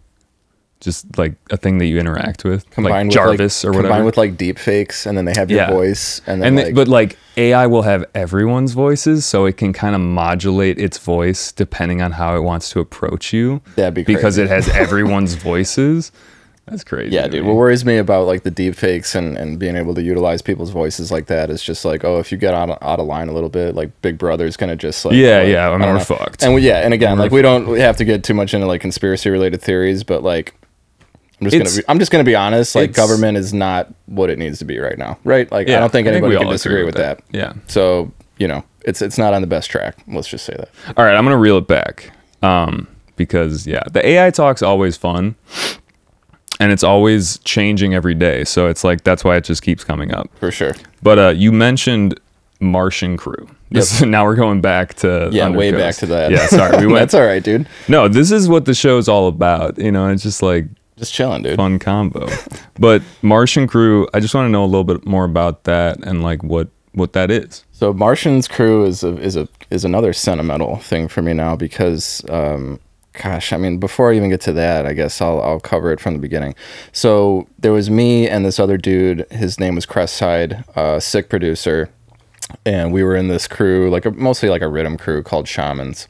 [0.81, 3.87] just like a thing that you interact with, like Combined Jarvis with, like, or whatever.
[3.93, 5.69] Combined with like deep fakes, and then they have your Yeah.
[5.71, 9.55] voice, and then and like, th- but like AI will have everyone's voices, so it
[9.57, 13.61] can kind of modulate its voice depending on how it wants to approach you.
[13.77, 16.11] That'd be because it has everyone's voices.
[16.67, 17.13] That's crazy.
[17.15, 17.41] Yeah, dude.
[17.43, 17.47] me.
[17.49, 20.69] What worries me about like the deep fakes and, and being able to utilize people's
[20.69, 23.33] voices like that is just like, oh, if you get out, out of line a
[23.33, 25.97] little bit, like Big Brother's gonna just like Yeah, like, yeah, I mean, don't we're
[25.97, 26.03] know.
[26.03, 26.43] fucked.
[26.43, 28.53] And we, yeah, and again, We're like we don't we have to get too much
[28.53, 30.53] into like conspiracy related theories, but like
[31.41, 32.75] I'm just It's- gonna be, I'm just gonna be honest.
[32.75, 35.51] Like government is not what it needs to be right now, right?
[35.51, 37.17] Like I don't think I think anybody can disagree with that.
[37.17, 37.37] that.
[37.37, 37.53] Yeah.
[37.67, 39.97] So you know, it's it's not on the best track.
[40.07, 40.69] Let's just say that.
[40.97, 42.11] All right, I'm gonna reel it back.
[42.43, 45.35] Um, because yeah, the AI talk's always fun,
[46.59, 48.43] and it's always changing every day.
[48.43, 50.29] So it's like that's why it just keeps coming up.
[50.39, 50.73] For sure.
[51.01, 52.19] But uh, you mentioned
[52.59, 53.47] Martian Crew.
[53.71, 56.31] This, now we're going back to Yeah, way back to that.
[56.31, 56.99] Yeah, sorry, we went.
[56.99, 57.67] That's all right, dude.
[57.87, 59.77] no, this is what the show's all about.
[59.79, 60.65] You know, it's just like
[60.97, 61.57] Just chilling, dude.
[61.57, 62.27] fun combo.
[62.79, 66.21] but Martian Crew, I just want to know a little bit more about that and
[66.21, 67.63] like what what that is.
[67.71, 72.23] So Martian's crew is a is a is another sentimental thing for me now because
[72.29, 72.79] um
[73.21, 75.99] gosh, I mean before I even get to that, I guess I'll I'll cover it
[75.99, 76.55] from the beginning.
[76.91, 81.89] So there was me and this other dude, his name was Crestside, uh sick producer,
[82.65, 86.07] and we were in this crew, like a, mostly like a rhythm crew called Shamans.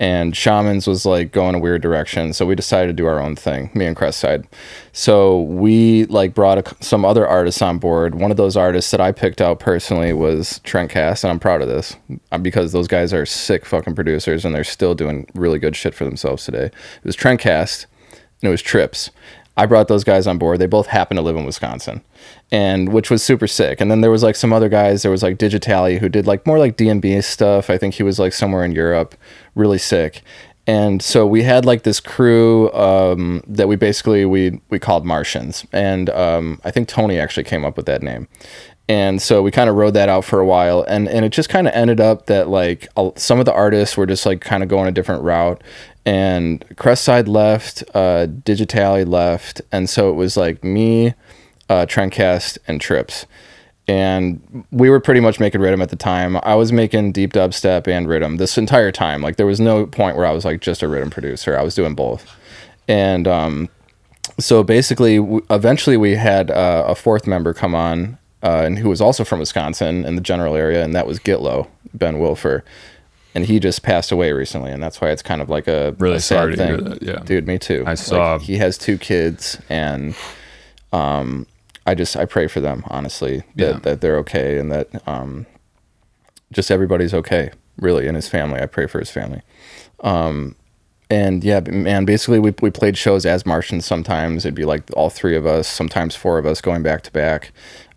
[0.00, 3.34] And Shamans was like going a weird direction, so we decided to do our own
[3.34, 4.46] thing, me and Crestside.
[4.92, 8.14] So we like brought a, some other artists on board.
[8.14, 11.62] One of those artists that I picked out personally was Trent Cast, and I'm proud
[11.62, 11.96] of this
[12.30, 15.94] uh, because those guys are sick fucking producers, and they're still doing really good shit
[15.94, 16.66] for themselves today.
[16.66, 17.86] It was Trent Cast,
[18.40, 19.10] and it was Trips.
[19.58, 20.60] I brought those guys on board.
[20.60, 22.00] They both happen to live in Wisconsin,
[22.52, 23.80] and which was super sick.
[23.80, 25.02] And then there was like some other guys.
[25.02, 27.68] There was like Digitali who did like more like DnB stuff.
[27.68, 29.16] I think he was like somewhere in Europe,
[29.56, 30.22] really sick.
[30.68, 35.66] And so we had like this crew um, that we basically we we called Martians,
[35.72, 38.28] and um, I think Tony actually came up with that name.
[38.90, 41.48] And so we kind of rode that out for a while, and and it just
[41.48, 42.86] kind of ended up that like
[43.16, 45.62] some of the artists were just like kind of going a different route,
[46.08, 51.12] and Crestside left, uh, Digitali left, and so it was like me,
[51.68, 53.26] uh, Trendcast, and Trips,
[53.86, 56.38] and we were pretty much making rhythm at the time.
[56.44, 59.20] I was making deep dubstep and rhythm this entire time.
[59.20, 61.58] Like there was no point where I was like just a rhythm producer.
[61.58, 62.26] I was doing both,
[62.88, 63.68] and um,
[64.40, 68.88] so basically, w- eventually we had uh, a fourth member come on, uh, and who
[68.88, 72.64] was also from Wisconsin in the general area, and that was Gitlow Ben Wilfer,
[73.38, 76.16] and he just passed away recently, and that's why it's kind of like a Really
[76.16, 76.98] a sad thing.
[77.00, 77.20] yeah.
[77.24, 77.84] dude, me too.
[77.86, 80.16] I Like, saw- he has two kids, and
[80.92, 81.46] um,
[81.86, 83.78] I just I pray for them honestly that Yeah.
[83.82, 85.46] that they're okay and that um,
[86.50, 88.60] just everybody's okay really in his family.
[88.60, 89.42] I pray for his family
[91.10, 94.44] and yeah, man, basically we, we played shows as Martians sometimes.
[94.44, 97.52] It'd be like all three of us, sometimes four of us going back to back.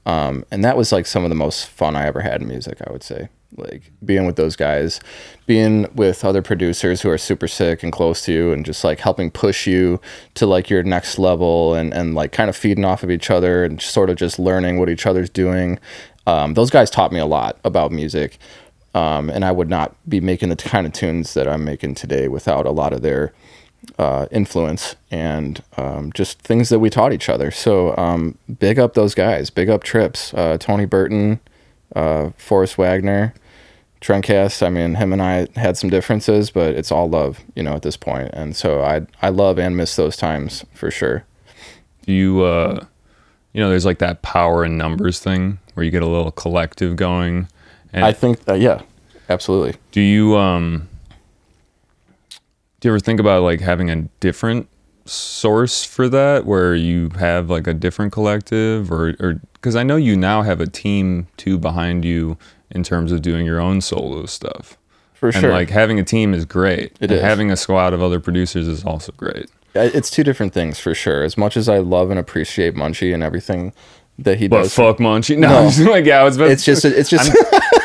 [0.05, 2.79] Um, and that was like some of the most fun I ever had in music,
[2.85, 3.29] I would say.
[3.57, 5.01] Like being with those guys,
[5.45, 8.99] being with other producers who are super sick and close to you and just like
[8.99, 9.99] helping push you
[10.35, 13.65] to like your next level and, and like kind of feeding off of each other
[13.65, 15.79] and sort of just learning what each other's doing.
[16.25, 18.37] Um, those guys taught me a lot about music
[18.93, 22.27] um, and I would not be making the kind of tunes that I'm making today
[22.27, 23.33] without a lot of their
[23.97, 27.51] uh, influence and um, just things that we taught each other.
[27.51, 31.39] So um, big up those guys, big up Trips, uh, Tony Burton,
[31.95, 33.33] uh, Forrest Wagner,
[34.01, 34.65] Trencast.
[34.65, 37.83] I mean, him and I had some differences, but it's all love, you know, at
[37.83, 38.31] this point.
[38.33, 41.25] And so I I love and miss those times for sure.
[42.05, 42.85] Do you uh
[43.53, 46.95] you know, there's like that power in numbers thing where you get a little collective
[46.95, 47.49] going.
[47.91, 48.81] And I think, uh, yeah,
[49.29, 49.75] absolutely.
[49.91, 50.87] do you um
[52.81, 54.67] do you ever think about like having a different
[55.05, 59.95] source for that where you have like a different collective or or because I know
[59.95, 62.37] you now have a team too behind you
[62.69, 64.77] in terms of doing your own solo stuff.
[65.13, 65.51] For And sure.
[65.51, 66.93] like having a team is great.
[66.99, 67.21] It and is.
[67.21, 69.49] having a squad of other producers is also great.
[69.75, 71.23] It's two different things for sure.
[71.23, 73.71] As much as I love and appreciate Munchie and everything
[74.19, 75.37] that he But does, But fuck Munchie.
[75.37, 75.91] No, No.
[75.91, 77.31] Like yeah, I was about it's just it's just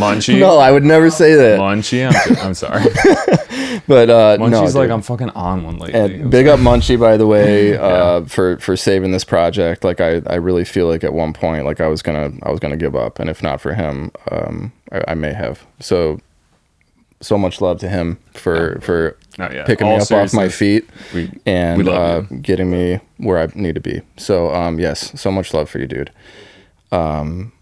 [0.00, 0.38] Munchie.
[0.40, 0.58] no.
[0.58, 1.58] I would never say that.
[1.58, 2.06] Munchie.
[2.08, 2.84] I'm, I'm sorry.
[3.86, 4.92] But uh, no, Munchie's like dude.
[4.92, 5.98] I'm fucking on one lately.
[5.98, 9.84] And was big up Munchie, by the way, uh, for for saving this project.
[9.84, 12.60] Like I, I really feel like at one point, like I was gonna, I was
[12.60, 15.66] gonna give up, and if not for him, um, I, I may have.
[15.80, 16.20] So,
[17.20, 19.16] so much love to him for for
[19.66, 23.48] picking All me up off my feet we- and we uh, getting me where I
[23.54, 24.02] need to be.
[24.16, 26.12] So, um, yes, so much love for you, dude.
[26.92, 27.52] Um,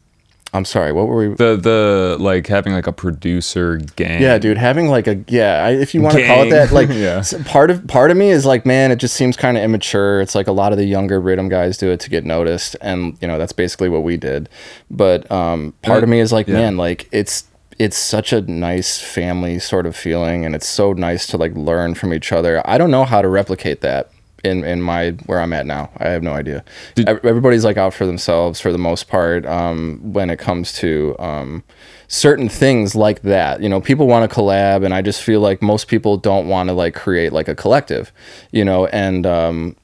[0.59, 0.92] I'm sorry.
[0.92, 1.34] What were we?
[1.34, 4.20] the the like having like a producer gang.
[4.20, 6.88] Yeah, dude, having like a yeah, I, if you want to call it that, like
[6.92, 7.22] Yeah.
[7.46, 10.20] part of part of me is like, man, it just seems kind of immature.
[10.20, 13.16] It's like a lot of the younger rhythm guys do it to get noticed, and
[13.22, 14.48] you know that's basically what we did.
[14.90, 16.54] But um, part Uh, of me is like, yeah.
[16.54, 17.44] man, like it's
[17.78, 21.94] it's such a nice family sort of feeling, and it's so nice to like learn
[21.94, 22.61] from each other.
[22.68, 24.11] I don't know how to replicate that
[24.45, 25.91] in in my where I'm at now.
[25.99, 26.64] I have no idea.
[26.97, 31.16] Ev- Everybody's like out for themselves for the most part um, when it comes to
[31.18, 31.64] um,
[32.09, 33.62] certain things like that.
[33.62, 36.68] You know, people want to collab, and I just feel like most people don't want
[36.68, 38.12] to like create like a collective.
[38.53, 39.76] You know, and um,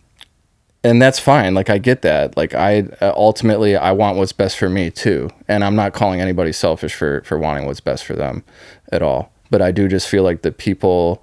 [0.84, 4.57] and that's fine like i get that like i uh, ultimately i want what's best
[4.59, 8.14] for me too and i'm not calling anybody selfish for for wanting what's best for
[8.14, 8.44] them
[8.92, 11.22] at all but i do just feel like the people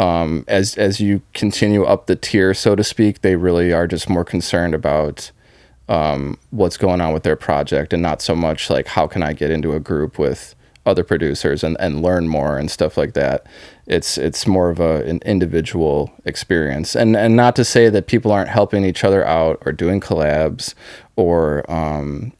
[0.00, 4.08] um as as you continue up the tier so to speak they really are just
[4.08, 5.30] more concerned about
[5.88, 9.32] um what's going on with their project and not so much like how can i
[9.32, 10.54] get into a group with
[10.86, 13.46] other producers and, and learn more and stuff like that.
[13.86, 18.32] It's it's more of a an individual experience, and and not to say that people
[18.32, 20.74] aren't helping each other out or doing collabs
[21.16, 22.32] or um,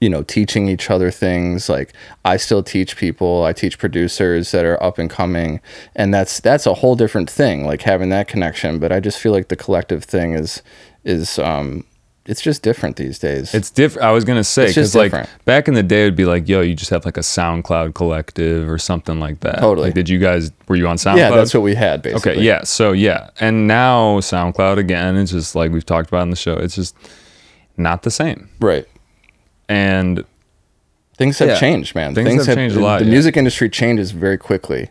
[0.00, 1.68] you know teaching each other things.
[1.68, 1.92] Like
[2.24, 5.60] I still teach people, I teach producers that are up and coming,
[5.94, 7.66] and that's that's a whole different thing.
[7.66, 10.62] Like having that connection, but I just feel like the collective thing is
[11.04, 11.84] is um,
[12.26, 13.54] it's just different these days.
[13.54, 14.06] It's different.
[14.06, 15.12] I was gonna say because like
[15.44, 18.68] back in the day, it'd be like, yo, you just have like a SoundCloud collective
[18.68, 19.58] or something like that.
[19.58, 19.88] Totally.
[19.88, 21.16] Like, did you guys were you on SoundCloud?
[21.16, 22.32] yeah, that's what we had basically.
[22.32, 22.62] Okay, yeah.
[22.64, 25.16] So yeah, and now SoundCloud again.
[25.16, 26.54] It's just like we've talked about in the show.
[26.54, 26.96] It's just
[27.76, 28.48] not the same.
[28.60, 28.86] right.
[29.70, 30.24] And
[31.16, 31.58] Things have Yeah.
[31.60, 32.14] changed, man.
[32.14, 33.10] Things have changed a lot, The yeah.
[33.10, 34.88] music industry changes very quickly,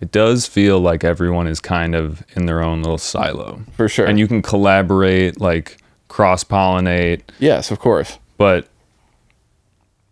[0.00, 3.60] it does feel like everyone is kind of in their own little silo.
[3.76, 4.04] for sure.
[4.06, 5.76] And you can collaborate, like
[6.08, 8.18] cross pollinate, yes, of course.
[8.36, 8.66] but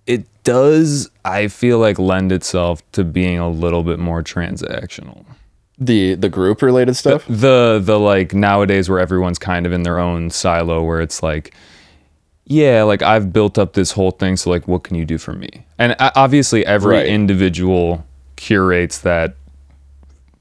[0.07, 5.25] it does I feel like lend itself to being a little bit more transactional.
[5.79, 7.25] The the group related stuff.
[7.29, 11.53] the the like nowadays where everyone's kind of in their own silo where it's like
[12.49, 15.33] yeah like i've built up this whole thing so like what can you do for
[15.35, 17.07] me and uh, obviously every Right.
[17.07, 18.05] individual
[18.37, 19.35] curates that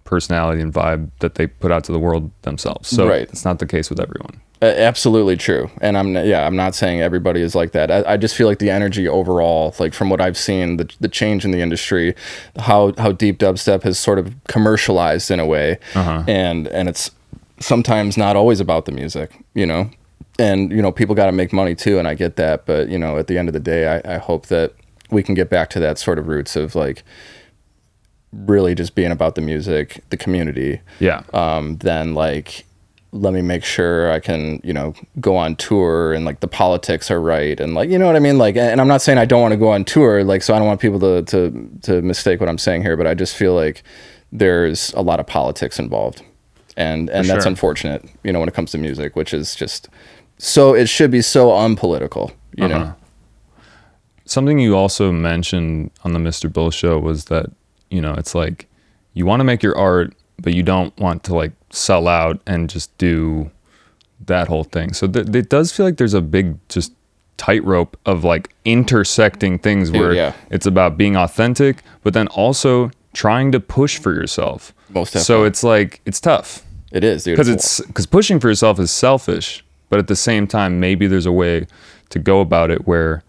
[0.03, 3.23] personality and vibe that they put out to the world themselves so Right.
[3.29, 5.69] it's not the case with everyone Uh, absolutely true.
[5.81, 7.91] And I'm yeah, I'm not saying everybody is like that.
[7.91, 11.07] I, I just feel like the energy overall, like from what I've seen, the the
[11.07, 12.15] change in the industry,
[12.57, 16.23] how how deep dubstep has sort of commercialized in a way, Uh-huh.
[16.27, 17.11] and and it's
[17.59, 19.91] sometimes not always about the music, you know.
[20.39, 22.65] And you know, people got to make money too, and I get that.
[22.65, 24.73] But you know, at the end of the day, I, I hope that
[25.09, 27.03] we can get back to that sort of roots of like
[28.31, 32.65] really just being about the music, the community, yeah um, then like
[33.13, 37.09] let me make sure I can, you know, go on tour and like the politics
[37.09, 38.37] are right and like you know what I mean?
[38.37, 40.59] Like and I'm not saying I don't want to go on tour, like so I
[40.59, 43.55] don't want people to to to mistake what I'm saying here, but I just feel
[43.55, 43.81] like
[44.31, 46.21] there's a lot of politics involved.
[46.75, 47.49] And and For that's sure.
[47.49, 49.87] unfortunate, you know, when it comes to music, which is just
[50.37, 52.75] so it should be so unpolitical, you know.
[52.77, 52.93] Uh-huh.
[54.25, 56.51] something you also mentioned on the Mr.
[56.51, 57.47] Bill show was that,
[57.89, 58.67] you know, it's like
[59.13, 62.69] you want to make your art, but you don't want to like sell out and
[62.69, 63.49] just do
[64.25, 64.93] that whole thing.
[64.93, 66.93] So th- it does feel like there's a big just
[67.37, 70.33] tightrope of like intersecting things where yeah.
[70.49, 74.73] it's about being authentic, but then also trying to push for yourself.
[74.89, 77.35] Most So it's like it's tough It is, dude.
[77.35, 81.25] because it's because pushing for yourself is selfish, but at the same time, maybe there's
[81.25, 81.67] a way
[82.09, 83.23] to go about it where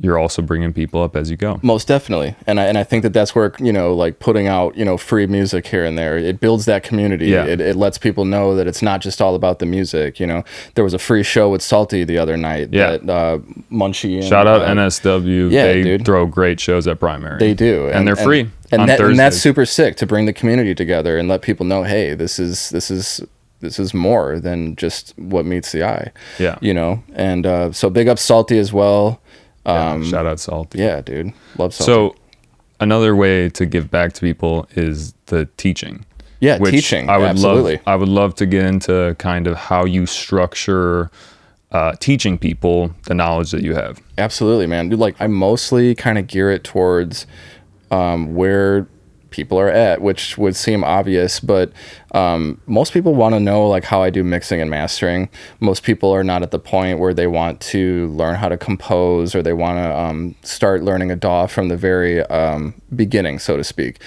[0.00, 1.58] you're also bringing people up as you go.
[1.62, 4.76] Most definitely, and I and I think that that's where you know, like putting out
[4.76, 7.28] you know free music here and there, it builds that community.
[7.28, 7.46] Yeah.
[7.46, 10.20] It, it lets people know that it's not just all about the music.
[10.20, 10.44] You know,
[10.74, 12.68] there was a free show with Salty the other night.
[12.70, 12.98] Yeah.
[12.98, 13.38] that, uh,
[13.72, 14.16] Munchie.
[14.16, 15.50] And, Shout out uh, NSW.
[15.50, 16.04] yeah, they dude.
[16.04, 17.38] throw great shows at Primary.
[17.38, 20.74] They do, and, they're free And, that, and that's super sick to bring the community
[20.74, 23.20] together and let people know, hey, this is this is
[23.60, 26.12] this is more than just what meets the eye.
[26.38, 26.58] Yeah.
[26.60, 27.02] you know.
[27.14, 29.20] And uh, so big up Salty as well.
[29.66, 30.78] Um, Shout out Salty.
[30.78, 31.84] yeah, dude, love Celtic.
[31.84, 32.14] So
[32.80, 36.06] another way to give back to people is the teaching.
[36.40, 37.10] yeah, teaching.
[37.10, 37.72] I would absolutely.
[37.76, 37.82] love.
[37.86, 41.10] I would love to get into kind of how you structure
[41.72, 44.00] uh, teaching people the knowledge that you have.
[44.16, 44.88] Absolutely, man.
[44.88, 47.26] Dude, like I mostly kind of gear it towards
[47.90, 48.86] um, where
[49.30, 51.72] people are at, which would seem obvious, but
[52.12, 55.28] um, most people want to know like how I do mixing and mastering.
[55.60, 59.34] Most people are not at the point where they want to learn how to compose
[59.34, 63.56] or they want to um, start learning a DAW from the very um, beginning, so
[63.56, 64.00] to speak.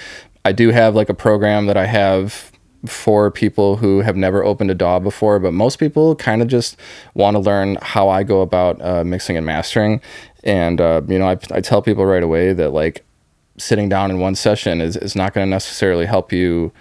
[0.44, 2.50] I do have like a program that I have
[2.86, 6.76] for people who have never opened a DAW before, but most people kind of just
[7.14, 10.00] want to learn how I go about uh, mixing and mastering.
[10.42, 13.04] And, uh, you know, I, I tell people right away that like
[13.56, 16.72] sitting down in one session is, is not going to necessarily help you,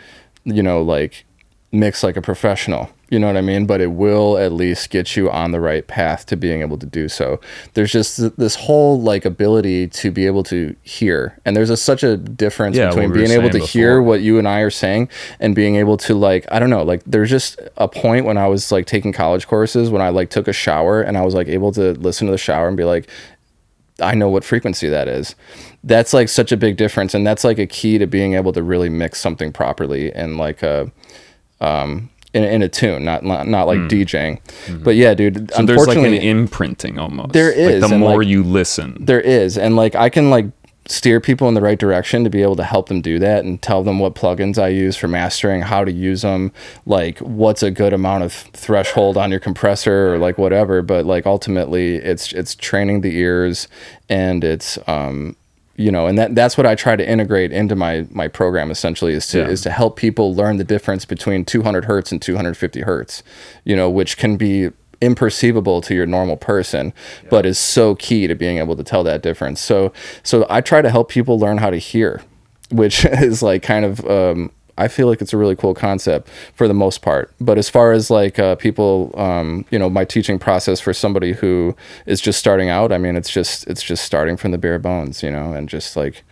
[0.44, 1.26] you know, like
[1.72, 2.90] mix like a professional.
[3.10, 3.66] You know what I mean?
[3.66, 6.86] But it will at least get you on the right path to being able to
[6.86, 7.42] do so.
[7.74, 11.76] There's just th- this whole like ability to be able to hear, and there's a,
[11.76, 14.62] such a difference Yeah, between we being able to saying hear what you and I
[14.62, 15.10] are saying
[15.42, 18.48] and being able to like I don't know like there's just a point when I
[18.48, 21.50] was like taking college courses when I like took a shower and I was like
[21.50, 23.10] able to listen to the shower and be like
[24.00, 25.36] I know what frequency that is.
[25.84, 28.62] That's like such a big difference and that's like a key to being able to
[28.62, 30.92] really mix something properly and like a
[31.60, 34.40] um in, in a tune, not not, not like DJing.
[34.84, 35.34] But yeah, dude.
[35.34, 35.56] Mm-hmm.
[35.56, 37.34] So there's like an imprinting almost.
[37.34, 38.96] there is Like, the more like, you listen.
[39.04, 40.46] there is and like i can like
[40.88, 43.62] steer people in the right direction to be able to help them do that and
[43.62, 46.52] tell them what plugins i use for mastering how to use them
[46.86, 51.26] like what's a good amount of threshold on your compressor or like whatever but like
[51.28, 53.68] ultimately it's it's training the ears
[54.10, 55.36] and it's um
[55.82, 59.14] you know and that that's what i try to integrate into my my program essentially
[59.14, 59.48] is to Yeah.
[59.48, 63.24] is to help people learn the difference between 200 hertz and 250 hertz
[63.66, 64.70] you know which can be
[65.02, 66.94] imperceivable to your normal person
[67.30, 69.92] but is so key to being able to tell that difference so
[70.24, 72.22] so i try to help people learn how to hear
[72.70, 76.68] which is like kind of um I feel like it's a really cool concept for
[76.68, 77.32] the most part.
[77.40, 81.34] But as far as like uh, people, um, you know, my teaching process for somebody
[81.34, 84.80] who is just starting out, I mean, it's just it's just starting from the bare
[84.80, 86.24] bones, you know, and just like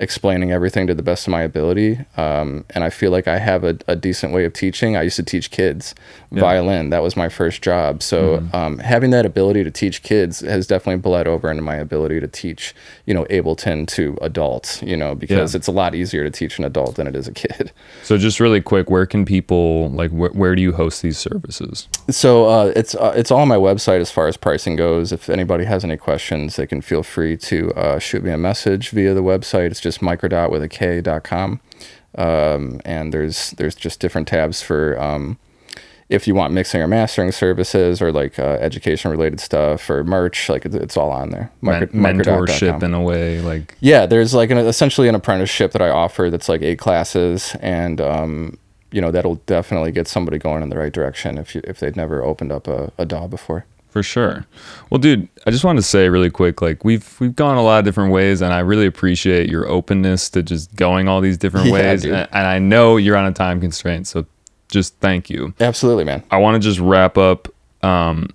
[0.00, 1.98] explaining everything to the best of my ability.
[2.16, 4.96] Um, and I feel like I have a, a decent way of teaching.
[4.96, 5.94] I used to teach kids
[6.30, 6.90] violin.
[6.90, 8.02] That was my first job.
[8.02, 12.20] So um, having that ability to teach kids has definitely bled over into my ability
[12.20, 12.74] to teach,
[13.06, 15.58] you know, Ableton to adults, you know, because Yeah.
[15.58, 17.72] it's a lot easier to teach an adult than it is a kid.
[18.02, 21.88] So just really quick, where can people like wh- where do you host these services?
[22.10, 25.12] So uh, it's uh, it's all on my website as far as pricing goes.
[25.12, 28.90] If anybody has any questions, they can feel free to uh, shoot me a message
[28.90, 29.70] via the website.
[29.70, 31.60] It's just Mikrodot with a K dot com,
[32.16, 35.38] um, and there's there's just different tabs for um,
[36.10, 40.48] if you want mixing or mastering services or like uh, education related stuff or merch.
[40.50, 41.50] Like it's, it's all on there.
[41.62, 42.46] Men- Micro- mikrodot.com.
[42.46, 46.28] mentorship in a way, like Yeah, there's like an essentially an apprenticeship that I offer
[46.30, 48.58] that's like eight classes, and um,
[48.90, 51.96] you know that'll definitely get somebody going in the right direction if you, if they'd
[51.96, 53.64] never opened up a, a DAW before.
[53.88, 54.44] For sure.
[54.90, 57.78] Well, dude, I just wanted to say really quick, like we've we've gone a lot
[57.78, 61.66] of different ways, and I really appreciate your openness to just going all these different
[61.66, 62.04] Yeah, ways.
[62.04, 64.26] And, and I know you're on a time constraint, so
[64.70, 65.54] just thank you.
[65.58, 66.22] Absolutely, man.
[66.30, 67.48] I want to just wrap up
[67.82, 68.28] um,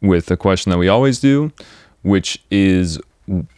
[0.00, 1.52] with a question that we always do,
[2.02, 3.00] which is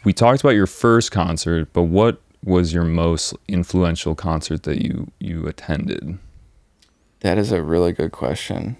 [0.03, 5.11] we talked about your first concert, but what was your most influential concert that you
[5.19, 6.19] you attended?
[7.21, 8.77] That is a really good question.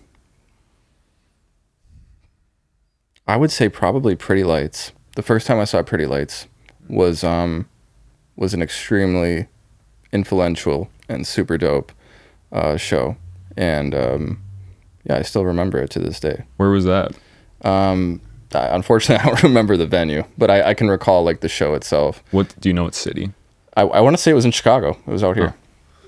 [3.27, 4.91] I would say probably Pretty Lights.
[5.15, 6.47] The first time I saw Pretty Lights
[6.87, 7.67] was um
[8.35, 9.47] was an extremely
[10.11, 11.91] influential and super dope
[12.51, 13.15] uh, show,
[13.57, 14.41] and um,
[15.03, 16.43] yeah, I still remember it to this day.
[16.57, 17.11] Where was that?
[17.61, 18.21] Um,
[18.53, 21.73] I, unfortunately, I don't remember the venue, but I, I can recall like the show
[21.73, 22.23] itself.
[22.31, 22.83] What do you know?
[22.83, 23.31] What city?
[23.77, 24.97] I, I want to say it was in Chicago.
[25.05, 25.55] It was out here.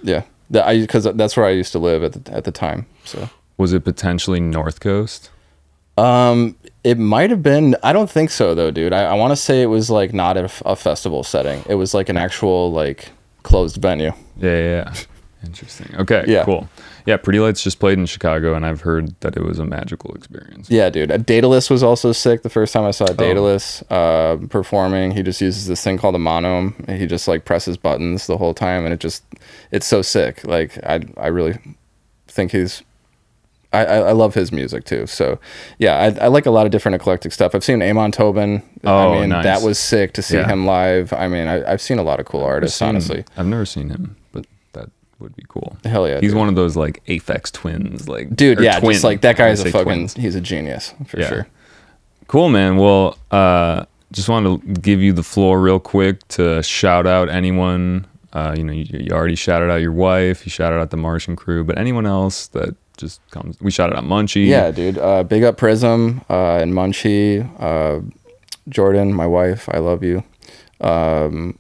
[0.04, 2.86] Yeah, that I because that's where I used to live at the, at the time.
[3.04, 3.30] So.
[3.58, 5.32] Was it potentially North Coast?
[5.98, 7.76] Um, it might have been.
[7.84, 8.94] I don't think so though, dude.
[8.94, 11.64] I, I want to say it was like not a, f- a festival setting.
[11.68, 13.10] It was like an actual like
[13.44, 14.12] closed venue.
[14.38, 14.62] Yeah, yeah.
[14.94, 14.94] yeah.
[15.46, 15.96] Interesting.
[15.98, 16.44] Okay, Yeah.
[16.46, 16.68] cool.
[17.06, 20.14] Yeah, Pretty Lights just played in Chicago, and I've heard that it was a magical
[20.14, 20.70] experience.
[20.70, 21.10] Yeah, dude.
[21.10, 22.42] Uh, Daedalus was also sick.
[22.42, 23.14] The first time I saw Oh.
[23.14, 26.74] Daedalus uh, performing, he just uses this thing called a monome.
[26.88, 29.24] and He just like presses buttons the whole time, and it just
[29.72, 30.44] it's so sick.
[30.46, 31.58] Like I I really
[32.28, 32.84] think he's.
[33.74, 35.06] I, I I love his music too.
[35.08, 35.40] So,
[35.78, 37.54] yeah, I, I like a lot of different eclectic stuff.
[37.54, 38.64] I've seen Amon Tobin.
[38.84, 39.44] Oh, I mean, nice.
[39.44, 40.48] that was sick to see Yeah.
[40.48, 41.12] him live.
[41.14, 43.26] I mean, I, I've seen a lot of cool artists, Seen honestly.
[43.36, 44.90] I've never seen him, but that
[45.20, 45.78] would be cool.
[45.84, 46.38] Hell yeah, He's dude.
[46.40, 48.94] one of those like Aphex twins, like dude yeah twin.
[48.94, 50.14] just like that guy's a fucking twins.
[50.14, 51.28] he's a genius for Yeah.
[51.30, 51.48] sure
[52.28, 52.76] Cool, man.
[52.78, 58.06] Well, uh, just wanted to give you the floor real quick to shout out anyone.
[58.34, 61.36] Uh, you know, you, you already shouted out your wife, you shouted out the Martian
[61.36, 64.48] crew, but anyone else that just comes, we shouted out Munchie.
[64.48, 64.98] Yeah, dude.
[64.98, 67.48] Uh, big up Prism uh, and Munchie.
[67.60, 68.02] Uh,
[68.70, 70.24] Jordan, my wife, I love you.
[70.82, 71.58] Um,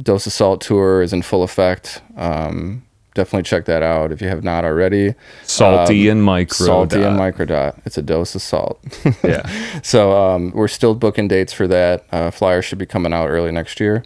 [0.00, 2.02] Dose of Salt tour is in full effect.
[2.16, 5.14] Um, definitely check that out if you have not already.
[5.44, 6.66] Salty Um, and micro.
[6.66, 7.34] Salty and dot.
[7.34, 7.80] Mikrodot.
[7.86, 8.80] It's a dose of salt.
[9.24, 9.48] Yeah.
[9.82, 12.04] so um, we're still booking dates for that.
[12.12, 14.04] Uh, flyers should be coming out early next year,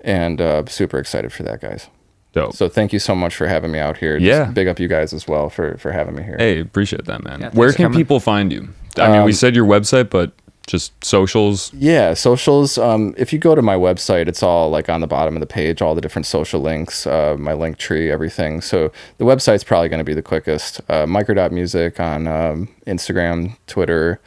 [0.00, 1.88] and uh, super excited for that, guys.
[2.32, 2.54] Dope.
[2.54, 4.18] So thank you so much for having me out here.
[4.18, 4.44] Just Yeah.
[4.52, 6.36] big up you guys as well for for having me here.
[6.38, 7.40] Hey, appreciate that, man.
[7.40, 8.68] Yeah, Where can people find you?
[8.98, 10.32] I mean, we Um, said your website, but
[10.66, 11.72] just socials.
[11.74, 12.78] Yeah, socials.
[12.78, 15.46] Um, if you go to my website, it's all like on the bottom of the
[15.46, 18.60] page, all the different social links, uh, my link tree, everything.
[18.60, 20.80] So the website's probably going to be the quickest.
[20.88, 24.20] Uh, Mikrodot Music on um, Instagram, Twitter,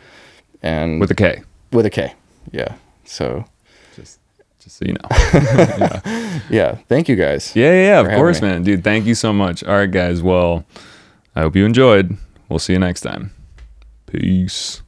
[0.62, 1.41] and With a K.
[1.72, 2.14] with a K.
[2.51, 2.74] Yeah.
[3.06, 3.55] So Just, just
[4.76, 5.09] so you know.
[6.49, 7.55] yeah, thank you guys.
[7.55, 8.49] Yeah, yeah, yeah, of course, me.
[8.49, 8.63] man.
[8.63, 9.63] Dude, thank you so much.
[9.63, 10.21] All right, guys.
[10.21, 10.65] Well,
[11.34, 12.17] I hope you enjoyed.
[12.49, 13.32] We'll see you next time.
[14.05, 14.82] Peace.